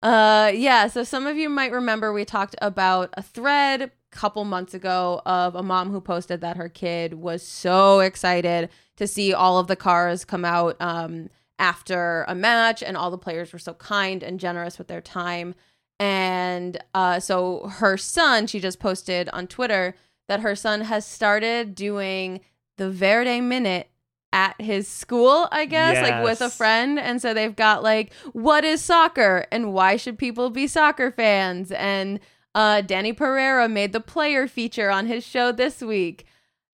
Uh, 0.01 0.51
yeah. 0.55 0.88
So 0.88 1.03
some 1.03 1.27
of 1.27 1.38
you 1.38 1.49
might 1.49 1.71
remember 1.71 2.13
we 2.13 2.25
talked 2.25 2.55
about 2.62 3.09
a 3.13 3.21
thread 3.21 3.81
a 3.81 3.91
couple 4.12 4.45
months 4.45 4.73
ago 4.73 5.21
of 5.25 5.55
a 5.55 5.63
mom 5.63 5.91
who 5.91 5.99
posted 5.99 6.41
that 6.41 6.57
her 6.57 6.69
kid 6.69 7.15
was 7.15 7.45
so 7.45 7.99
excited 7.99 8.69
to 8.95 9.07
see 9.07 9.33
all 9.33 9.59
of 9.59 9.67
the 9.67 9.75
cars 9.75 10.23
come 10.25 10.45
out 10.45 10.77
um, 10.79 11.29
after 11.57 12.23
a 12.27 12.35
match, 12.35 12.81
and 12.81 12.95
all 12.95 13.12
the 13.12 13.17
players 13.17 13.51
were 13.51 13.59
so 13.59 13.73
kind 13.73 14.23
and 14.23 14.39
generous 14.39 14.77
with 14.77 14.88
their 14.88 15.01
time. 15.01 15.53
And 15.99 16.81
uh, 16.93 17.19
so 17.19 17.67
her 17.67 17.97
son, 17.97 18.47
she 18.47 18.62
just 18.62 18.79
posted 18.79 19.27
on 19.29 19.47
Twitter 19.47 19.95
that 20.29 20.39
her 20.39 20.55
son 20.55 20.81
has 20.81 21.05
started 21.05 21.75
doing 21.75 22.39
the 22.77 22.89
Verde 22.89 23.41
Minute 23.41 23.89
at 24.31 24.59
his 24.61 24.87
school, 24.87 25.47
I 25.51 25.65
guess, 25.65 26.01
like 26.01 26.23
with 26.23 26.41
a 26.41 26.49
friend. 26.49 26.99
And 26.99 27.21
so 27.21 27.33
they've 27.33 27.55
got 27.55 27.83
like, 27.83 28.13
what 28.33 28.63
is 28.63 28.83
soccer 28.83 29.45
and 29.51 29.73
why 29.73 29.95
should 29.95 30.17
people 30.17 30.49
be 30.49 30.67
soccer 30.67 31.11
fans? 31.11 31.71
And 31.71 32.19
uh, 32.53 32.81
Dani 32.85 33.15
Pereira 33.15 33.67
made 33.67 33.93
the 33.93 33.99
player 33.99 34.47
feature 34.47 34.89
on 34.89 35.07
his 35.07 35.25
show 35.25 35.51
this 35.51 35.81
week. 35.81 36.25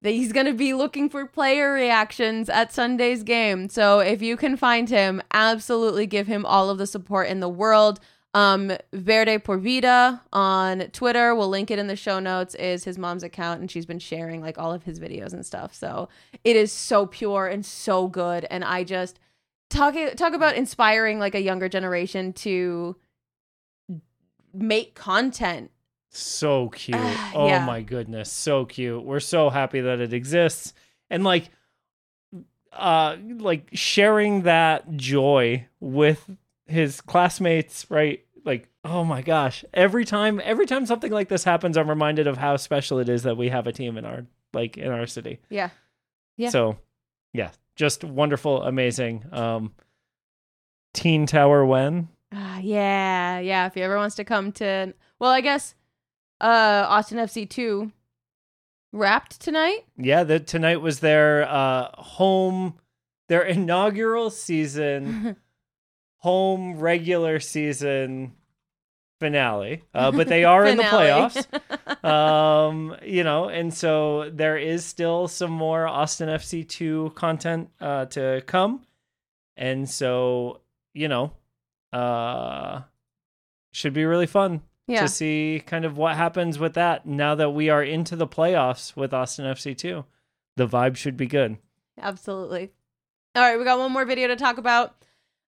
That 0.03 0.11
he's 0.11 0.33
going 0.33 0.47
to 0.47 0.53
be 0.53 0.73
looking 0.73 1.09
for 1.09 1.27
player 1.27 1.73
reactions 1.73 2.49
at 2.49 2.73
Sunday's 2.73 3.21
game. 3.21 3.69
So 3.69 3.99
if 3.99 4.19
you 4.19 4.35
can 4.35 4.57
find 4.57 4.89
him, 4.89 5.21
absolutely 5.31 6.07
give 6.07 6.25
him 6.25 6.43
all 6.43 6.71
of 6.71 6.79
the 6.79 6.87
support 6.87 7.27
in 7.27 7.39
the 7.39 7.47
world. 7.47 7.99
Um, 8.33 8.71
Verde 8.93 9.39
por 9.39 9.57
Vida 9.57 10.21
on 10.31 10.81
Twitter, 10.93 11.35
we'll 11.35 11.49
link 11.49 11.69
it 11.69 11.79
in 11.79 11.87
the 11.87 11.97
show 11.97 12.19
notes, 12.19 12.55
is 12.55 12.85
his 12.85 12.97
mom's 12.97 13.23
account, 13.23 13.59
and 13.59 13.69
she's 13.69 13.85
been 13.85 13.99
sharing 13.99 14.41
like 14.41 14.57
all 14.57 14.71
of 14.71 14.83
his 14.83 14.99
videos 14.99 15.33
and 15.33 15.45
stuff. 15.45 15.73
So 15.73 16.07
it 16.43 16.55
is 16.55 16.71
so 16.71 17.05
pure 17.05 17.47
and 17.47 17.65
so 17.65 18.07
good. 18.07 18.45
And 18.49 18.63
I 18.63 18.85
just 18.85 19.19
talk 19.69 19.95
talk 20.15 20.33
about 20.33 20.55
inspiring 20.55 21.19
like 21.19 21.35
a 21.35 21.41
younger 21.41 21.67
generation 21.67 22.31
to 22.33 22.95
make 24.53 24.95
content. 24.95 25.71
So 26.09 26.69
cute. 26.69 26.97
Ah, 26.99 27.31
oh 27.35 27.47
yeah. 27.47 27.65
my 27.65 27.81
goodness, 27.81 28.31
so 28.31 28.65
cute. 28.65 29.03
We're 29.03 29.19
so 29.19 29.49
happy 29.49 29.81
that 29.81 29.99
it 29.99 30.13
exists. 30.13 30.73
And 31.09 31.23
like 31.23 31.49
uh 32.73 33.17
like 33.39 33.69
sharing 33.73 34.43
that 34.43 34.95
joy 34.95 35.67
with 35.81 36.29
his 36.67 37.01
classmates, 37.01 37.85
right? 37.89 38.23
Like, 38.43 38.69
oh 38.83 39.03
my 39.03 39.21
gosh. 39.21 39.63
Every 39.73 40.05
time 40.05 40.41
every 40.43 40.65
time 40.65 40.85
something 40.85 41.11
like 41.11 41.29
this 41.29 41.43
happens, 41.43 41.77
I'm 41.77 41.89
reminded 41.89 42.27
of 42.27 42.37
how 42.37 42.57
special 42.57 42.99
it 42.99 43.09
is 43.09 43.23
that 43.23 43.37
we 43.37 43.49
have 43.49 43.67
a 43.67 43.71
team 43.71 43.97
in 43.97 44.05
our 44.05 44.25
like 44.53 44.77
in 44.77 44.91
our 44.91 45.05
city. 45.07 45.39
Yeah. 45.49 45.69
Yeah. 46.37 46.49
So, 46.49 46.77
yeah, 47.33 47.51
just 47.75 48.03
wonderful, 48.03 48.63
amazing. 48.63 49.25
Um 49.31 49.73
Teen 50.93 51.25
Tower 51.25 51.65
when? 51.65 52.09
Ah, 52.33 52.59
yeah, 52.59 53.39
yeah. 53.39 53.67
If 53.67 53.75
he 53.75 53.81
ever 53.81 53.95
wants 53.97 54.15
to 54.15 54.23
come 54.23 54.51
to, 54.53 54.93
well, 55.19 55.31
I 55.31 55.41
guess 55.41 55.75
uh 56.39 56.85
Austin 56.87 57.17
FC 57.17 57.49
two 57.49 57.91
wrapped 58.91 59.39
tonight. 59.39 59.85
Yeah, 59.97 60.23
the 60.23 60.39
tonight 60.39 60.81
was 60.81 60.99
their 60.99 61.47
uh 61.47 61.89
home 61.93 62.75
their 63.29 63.43
inaugural 63.43 64.29
season 64.29 65.37
home 66.21 66.79
regular 66.79 67.39
season 67.39 68.33
finale. 69.19 69.83
Uh 69.93 70.11
but 70.11 70.27
they 70.27 70.43
are 70.43 70.65
in 70.65 70.77
the 70.77 70.83
playoffs. 70.83 71.45
Um 72.03 72.95
you 73.03 73.23
know, 73.23 73.47
and 73.49 73.71
so 73.71 74.31
there 74.33 74.57
is 74.57 74.83
still 74.83 75.27
some 75.27 75.51
more 75.51 75.87
Austin 75.87 76.29
FC 76.29 76.67
2 76.67 77.11
content 77.15 77.69
uh 77.79 78.05
to 78.05 78.41
come. 78.47 78.81
And 79.55 79.87
so, 79.87 80.61
you 80.95 81.07
know, 81.07 81.33
uh 81.93 82.81
should 83.71 83.93
be 83.93 84.05
really 84.05 84.25
fun 84.27 84.61
yeah, 84.87 85.01
to 85.01 85.07
see 85.07 85.61
kind 85.65 85.85
of 85.85 85.97
what 85.97 86.15
happens 86.15 86.57
with 86.57 86.73
that 86.73 87.05
now 87.05 87.35
that 87.35 87.51
we 87.51 87.69
are 87.69 87.83
into 87.83 88.15
the 88.15 88.27
playoffs 88.27 88.95
with 88.95 89.13
Austin 89.13 89.45
FC 89.45 89.77
2. 89.77 90.03
The 90.57 90.67
vibe 90.67 90.95
should 90.97 91.15
be 91.17 91.27
good. 91.27 91.57
absolutely. 92.01 92.71
All 93.35 93.41
right, 93.43 93.57
we 93.57 93.63
got 93.63 93.79
one 93.79 93.91
more 93.93 94.03
video 94.03 94.27
to 94.27 94.35
talk 94.35 94.57
about, 94.57 94.95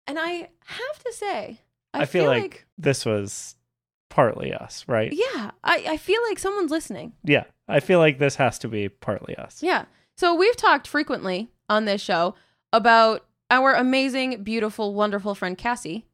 and 0.08 0.18
I 0.20 0.50
have 0.66 1.04
to 1.06 1.14
say, 1.14 1.62
I, 1.94 2.02
I, 2.02 2.06
feel, 2.06 2.26
like, 2.26 2.66
this 2.78 3.06
was 3.06 3.56
partly 4.10 4.54
us, 4.54 4.86
right? 4.88 5.12
yeah, 5.12 5.52
I 5.64 5.86
I 5.90 5.98
feel 5.98 6.22
like 6.30 6.40
someone's 6.40 6.72
listening. 6.72 7.14
Yeah. 7.24 7.46
I 7.68 7.80
feel 7.80 8.00
like 8.00 8.20
this 8.20 8.36
has 8.36 8.60
to 8.60 8.68
be 8.68 8.90
partly 8.90 9.36
us. 9.36 9.64
Yeah. 9.64 9.86
So 10.18 10.36
we've 10.36 10.56
talked 10.56 10.88
frequently 10.88 11.50
on 11.70 11.86
this 11.86 12.02
show 12.02 12.36
about 12.72 13.26
our 13.50 13.74
amazing, 13.74 14.44
beautiful, 14.44 14.94
wonderful 14.94 15.36
friend 15.36 15.58
Cassie 15.58 16.06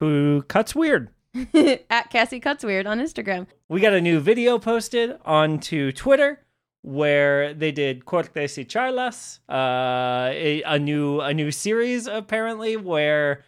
Who 0.00 0.42
cuts 0.42 0.74
weird. 0.74 1.10
at 1.90 2.10
Cassie 2.10 2.40
Cuts 2.40 2.64
Weird 2.64 2.86
on 2.86 3.00
Instagram. 3.00 3.46
We 3.68 3.80
got 3.80 3.92
a 3.92 4.00
new 4.00 4.18
video 4.18 4.58
posted 4.58 5.18
onto 5.24 5.92
Twitter 5.92 6.40
where 6.88 7.52
they 7.52 7.70
did 7.70 8.06
Cortes 8.06 8.56
y 8.56 8.64
Charlas, 8.64 9.40
uh, 9.46 10.30
a, 10.32 10.62
a 10.62 10.78
new 10.78 11.20
a 11.20 11.34
new 11.34 11.50
series 11.50 12.06
apparently 12.06 12.78
where 12.78 13.44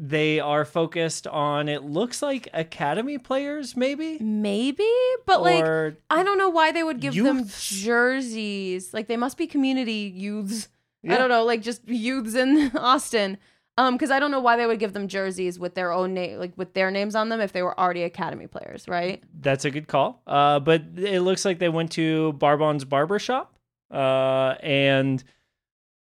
they 0.00 0.40
are 0.40 0.64
focused 0.64 1.28
on 1.28 1.68
it 1.68 1.84
looks 1.84 2.22
like 2.22 2.48
academy 2.52 3.18
players 3.18 3.76
maybe 3.76 4.18
Maybe, 4.18 4.90
but 5.26 5.42
like 5.42 5.64
I 6.10 6.24
don't 6.24 6.38
know 6.38 6.50
why 6.50 6.72
they 6.72 6.82
would 6.82 6.98
give 6.98 7.14
them 7.14 7.46
jerseys. 7.46 8.92
Like 8.92 9.06
they 9.06 9.16
must 9.16 9.38
be 9.38 9.46
community 9.46 10.12
youths. 10.12 10.68
I 11.08 11.16
don't 11.16 11.28
know, 11.28 11.44
like 11.44 11.62
just 11.62 11.86
youths 11.86 12.34
in 12.34 12.72
Austin. 12.76 13.38
Um, 13.78 13.94
because 13.94 14.10
I 14.10 14.20
don't 14.20 14.30
know 14.30 14.40
why 14.40 14.56
they 14.58 14.66
would 14.66 14.78
give 14.78 14.92
them 14.92 15.08
jerseys 15.08 15.58
with 15.58 15.74
their 15.74 15.92
own 15.92 16.12
name, 16.12 16.38
like 16.38 16.52
with 16.56 16.74
their 16.74 16.90
names 16.90 17.14
on 17.14 17.30
them, 17.30 17.40
if 17.40 17.52
they 17.52 17.62
were 17.62 17.78
already 17.80 18.02
academy 18.02 18.46
players, 18.46 18.86
right? 18.86 19.22
That's 19.40 19.64
a 19.64 19.70
good 19.70 19.88
call. 19.88 20.20
Uh, 20.26 20.60
but 20.60 20.82
it 20.96 21.20
looks 21.22 21.44
like 21.46 21.58
they 21.58 21.70
went 21.70 21.90
to 21.92 22.34
Barbon's 22.34 22.84
barber 22.84 23.18
shop, 23.18 23.54
uh, 23.90 24.56
and 24.62 25.24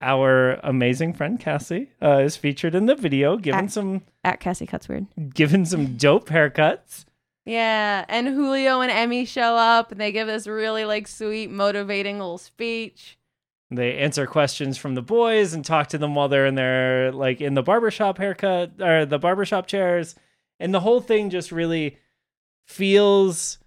our 0.02 0.56
amazing 0.64 1.14
friend 1.14 1.40
Cassie 1.40 1.92
uh, 2.02 2.18
is 2.18 2.36
featured 2.36 2.76
in 2.76 2.86
the 2.86 2.96
video, 2.96 3.38
giving 3.38 3.66
Ac- 3.66 3.70
some 3.74 4.02
At 4.26 4.42
Cassie 4.42 4.66
Cuts 4.68 4.90
Weird. 4.90 5.08
giving 5.34 5.64
some 5.64 5.96
dope 5.96 6.28
haircuts. 6.28 7.06
Yeah, 7.46 8.04
and 8.10 8.28
Julio 8.28 8.82
and 8.82 8.92
Emmy 8.92 9.24
show 9.26 9.56
up, 9.56 9.92
and 9.92 10.02
they 10.02 10.12
give 10.12 10.28
this 10.28 10.48
really 10.48 10.84
like 10.84 11.08
sweet, 11.08 11.50
motivating 11.50 12.18
little 12.20 12.38
speech. 12.38 13.18
They 13.76 13.98
answer 13.98 14.26
questions 14.28 14.78
from 14.78 14.96
the 14.96 15.02
boys 15.02 15.54
and 15.54 15.64
talk 15.66 15.88
to 15.90 15.98
them 15.98 16.16
while 16.16 16.28
they're 16.30 16.46
in 16.46 16.56
their 16.56 17.12
like 17.12 17.42
in 17.42 17.54
the 17.54 17.64
barbershop 17.64 18.18
haircut 18.18 18.74
or 18.82 19.06
the 19.06 19.20
barbershop 19.20 19.68
chairs. 19.68 20.16
And 20.60 20.74
the 20.74 20.80
whole 20.82 21.02
thing 21.02 21.30
just 21.30 21.52
really 21.52 21.98
feels 22.66 23.58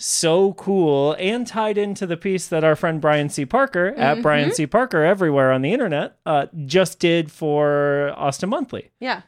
so 0.00 0.52
cool 0.54 1.16
and 1.18 1.46
tied 1.46 1.76
into 1.76 2.06
the 2.06 2.16
piece 2.16 2.46
that 2.48 2.62
our 2.62 2.76
friend 2.76 3.00
Brian 3.00 3.28
C. 3.28 3.44
Parker 3.44 3.88
at 3.96 4.18
Mhm. 4.18 4.22
Brian 4.22 4.52
C. 4.52 4.66
Parker 4.66 5.02
everywhere 5.04 5.50
on 5.50 5.62
the 5.62 5.72
internet 5.72 6.16
uh, 6.24 6.46
just 6.66 7.00
did 7.00 7.32
for 7.32 8.12
Austin 8.16 8.48
Monthly. 8.48 8.90
Yeah, 9.00 9.22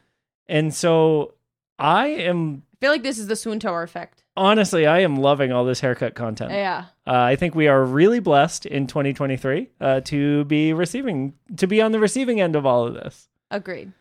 And 0.48 0.72
so 0.74 1.34
I 1.78 2.06
am 2.08 2.62
I 2.74 2.76
feel 2.80 2.92
like 2.92 3.02
this 3.02 3.18
is 3.18 3.26
the 3.26 3.34
Swoontower 3.34 3.82
effect. 3.84 4.24
Honestly, 4.40 4.86
I 4.86 5.00
am 5.00 5.16
loving 5.16 5.52
all 5.52 5.64
this 5.64 5.80
haircut 5.80 6.14
content. 6.14 6.50
Yeah, 6.52 6.86
Uh, 7.06 7.12
I 7.32 7.36
think 7.36 7.54
we 7.54 7.68
are 7.68 7.84
really 7.84 8.18
blessed 8.20 8.66
in 8.66 8.86
2023 8.86 9.68
uh, 9.80 10.00
to 10.00 10.44
be 10.46 10.72
receiving, 10.72 11.34
to 11.56 11.66
be 11.66 11.80
on 11.82 11.92
the 11.92 12.00
receiving 12.00 12.40
end 12.40 12.56
of 12.56 12.64
all 12.66 12.86
of 12.86 12.94
this. 12.94 13.28
agreed. 13.50 13.92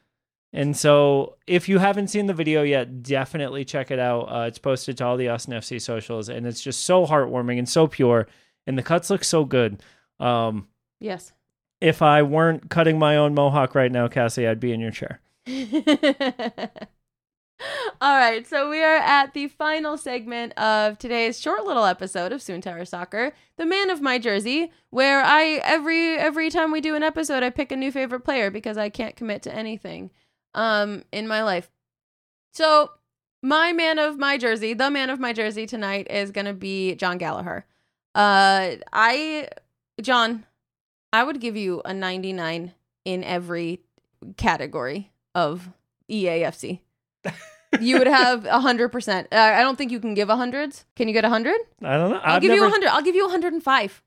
And 0.51 0.75
so, 0.75 1.35
if 1.45 1.69
you 1.69 1.77
haven't 1.77 2.07
seen 2.07 2.25
the 2.25 2.33
video 2.33 2.63
yet, 2.63 3.03
definitely 3.03 3.63
check 3.65 3.91
it 3.91 3.99
out. 3.99 4.21
Uh, 4.23 4.45
it's 4.47 4.57
posted 4.57 4.97
to 4.97 5.05
all 5.05 5.15
the 5.15 5.29
Austin 5.29 5.53
FC 5.53 5.79
socials, 5.79 6.27
and 6.27 6.47
it's 6.47 6.61
just 6.61 6.85
so 6.85 7.05
heartwarming 7.05 7.59
and 7.59 7.69
so 7.69 7.85
pure. 7.85 8.27
And 8.65 8.75
the 8.75 8.81
cuts 8.81 9.11
look 9.11 9.23
so 9.23 9.45
good. 9.45 9.83
Um, 10.19 10.67
Yes. 10.99 11.33
if 11.81 12.01
I 12.01 12.23
weren't 12.23 12.69
cutting 12.69 12.97
my 12.97 13.15
own 13.17 13.35
mohawk 13.35 13.75
right 13.75 13.91
now, 13.91 14.07
Cassie, 14.07 14.47
I'd 14.47 14.59
be 14.59 14.71
in 14.73 14.79
your 14.79 14.89
chair. 14.91 15.19
All 18.01 18.17
right, 18.17 18.47
so 18.47 18.69
we 18.69 18.81
are 18.81 18.97
at 18.97 19.33
the 19.33 19.47
final 19.47 19.97
segment 19.97 20.57
of 20.57 20.97
today's 20.97 21.39
short 21.39 21.65
little 21.65 21.85
episode 21.85 22.31
of 22.31 22.41
Swoontower 22.41 22.87
Soccer, 22.87 23.33
the 23.57 23.65
man 23.65 23.89
of 23.89 24.01
my 24.01 24.17
jersey, 24.17 24.71
where 24.89 25.21
I 25.21 25.61
every 25.63 26.17
every 26.17 26.49
time 26.49 26.71
we 26.71 26.81
do 26.81 26.95
an 26.95 27.03
episode, 27.03 27.43
I 27.43 27.49
pick 27.49 27.71
a 27.71 27.75
new 27.75 27.91
favorite 27.91 28.21
player 28.21 28.49
because 28.49 28.77
I 28.77 28.89
can't 28.89 29.15
commit 29.15 29.41
to 29.43 29.53
anything 29.53 30.11
um 30.53 31.03
in 31.11 31.27
my 31.27 31.43
life. 31.43 31.69
So 32.53 32.91
my 33.41 33.73
man 33.73 33.99
of 33.99 34.17
my 34.17 34.37
jersey, 34.37 34.73
the 34.73 34.89
man 34.89 35.09
of 35.09 35.19
my 35.19 35.33
jersey 35.33 35.65
tonight 35.65 36.07
is 36.09 36.31
gonna 36.31 36.53
be 36.53 36.95
Jon 36.95 37.17
Gallagher. 37.17 37.65
Uh, 38.15 38.75
I 38.93 39.49
Jon, 40.01 40.45
I 41.11 41.23
would 41.23 41.41
give 41.41 41.57
you 41.57 41.81
a 41.83 41.93
99 41.93 42.73
in 43.05 43.23
every 43.23 43.81
category 44.37 45.11
of 45.35 45.69
EAFC. 46.09 46.79
You 47.79 47.97
would 47.97 48.07
have 48.07 48.45
a 48.45 48.59
hundred 48.59 48.89
percent. 48.89 49.27
Uh, 49.31 49.35
I 49.37 49.61
don't 49.61 49.75
think 49.77 49.91
you 49.91 49.99
can 49.99 50.13
give 50.13 50.29
a 50.29 50.35
hundred. 50.35 50.75
Can 50.95 51.07
you 51.07 51.13
get 51.13 51.25
a 51.25 51.29
hundred? 51.29 51.57
I 51.83 51.97
don't 51.97 52.11
know. 52.11 52.17
I'll 52.23 52.35
I've 52.37 52.41
give 52.41 52.51
you 52.51 52.57
never- 52.57 52.67
a 52.67 52.69
hundred. 52.71 52.89
I'll 52.89 53.01
give 53.03 53.15
you 53.15 53.25
a 53.27 53.29
hundred 53.29 53.53
and 53.53 53.63
five. 53.63 54.01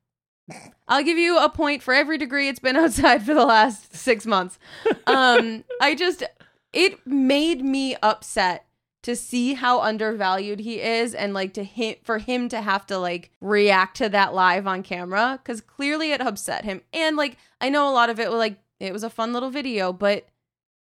I'll 0.89 1.05
give 1.05 1.19
you 1.19 1.39
a 1.39 1.49
point 1.49 1.83
for 1.83 1.95
every 1.95 2.19
degree 2.19 2.49
it's 2.49 2.59
been 2.59 2.77
outside 2.85 3.23
for 3.25 3.35
the 3.35 3.45
last 3.47 3.95
six 3.95 4.27
months. 4.27 4.59
Um, 5.07 5.65
I 5.81 5.95
just 5.95 6.25
it 6.73 7.07
made 7.07 7.63
me 7.65 7.97
upset 8.03 8.67
to 9.03 9.17
see 9.17 9.55
how 9.55 9.81
undervalued 9.81 10.61
he 10.61 10.81
is 10.81 11.15
and 11.15 11.35
like 11.35 11.55
to 11.55 11.65
him 11.65 11.97
for 12.05 12.19
him 12.19 12.49
to 12.49 12.61
have 12.61 12.87
to 12.87 12.99
like 12.99 13.31
react 13.41 13.97
to 13.99 14.09
that 14.09 14.33
live 14.35 14.67
on 14.67 14.83
camera 14.83 15.41
because 15.43 15.61
clearly 15.61 16.13
it 16.13 16.21
upset 16.21 16.65
him 16.65 16.81
and 16.93 17.17
like 17.17 17.37
i 17.61 17.69
know 17.69 17.89
a 17.89 17.91
lot 17.91 18.11
of 18.11 18.21
it 18.21 18.31
was 18.31 18.39
like 18.39 18.59
it 18.79 18.93
was 18.93 19.03
a 19.03 19.11
fun 19.11 19.33
little 19.33 19.51
video 19.51 19.93
but 19.93 20.29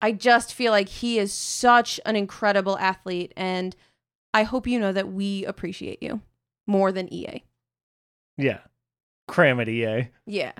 i 0.03 0.13
just 0.13 0.53
feel 0.55 0.73
like 0.73 0.89
he 0.89 1.19
is 1.19 1.33
such 1.33 1.99
an 2.07 2.17
incredible 2.17 2.79
athlete 2.79 3.33
and 3.37 3.75
i 4.35 4.43
hope 4.43 4.67
you 4.67 4.79
know 4.79 4.93
that 4.93 5.13
we 5.13 5.45
appreciate 5.45 6.03
you 6.03 6.21
more 6.67 6.93
than 6.93 7.13
ea 7.13 7.43
Yeah. 8.37 8.59
Cram 9.29 9.59
it, 9.61 9.69
EA. 9.69 10.09
yeah 10.27 10.53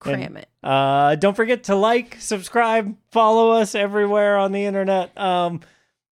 cram 0.00 0.36
it 0.36 0.48
Uh, 0.62 1.14
don't 1.16 1.34
forget 1.36 1.64
to 1.64 1.74
like, 1.74 2.16
subscribe, 2.20 2.96
follow 3.10 3.50
us 3.52 3.74
everywhere 3.74 4.36
on 4.38 4.52
the 4.52 4.64
internet. 4.64 5.16
Um, 5.18 5.60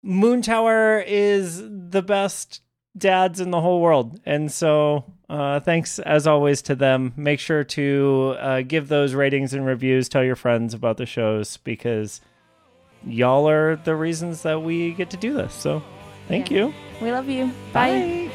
Moontower 0.05 1.03
is 1.07 1.63
the 1.63 2.03
best 2.03 2.61
dads 2.97 3.41
in 3.41 3.51
the 3.51 3.61
whole 3.61 3.81
world, 3.81 4.21
and 4.25 4.51
so 4.53 5.05
uh, 5.29 5.61
thanks 5.61 5.99
as 5.99 6.27
always 6.27 6.63
to 6.63 6.75
them. 6.75 7.13
Make 7.17 7.41
sure 7.41 7.65
to 7.65 8.37
uh, 8.39 8.63
give 8.63 8.89
those 8.89 9.15
ratings 9.15 9.55
and 9.55 9.65
reviews. 9.67 10.09
Tell 10.09 10.23
your 10.25 10.37
friends 10.37 10.75
about 10.75 10.99
the 10.99 11.07
shows 11.07 11.57
because 11.59 12.21
y'all 13.07 13.49
are 13.49 13.77
the 13.77 13.95
reasons 13.95 14.43
that 14.43 14.63
we 14.63 14.93
get 14.93 15.11
to 15.11 15.17
do 15.17 15.33
this. 15.35 15.53
So, 15.55 15.83
thank 16.29 16.51
Yeah. 16.51 16.59
you. 16.67 16.75
we 17.01 17.11
love 17.13 17.29
you 17.29 17.51
Bye. 17.73 18.31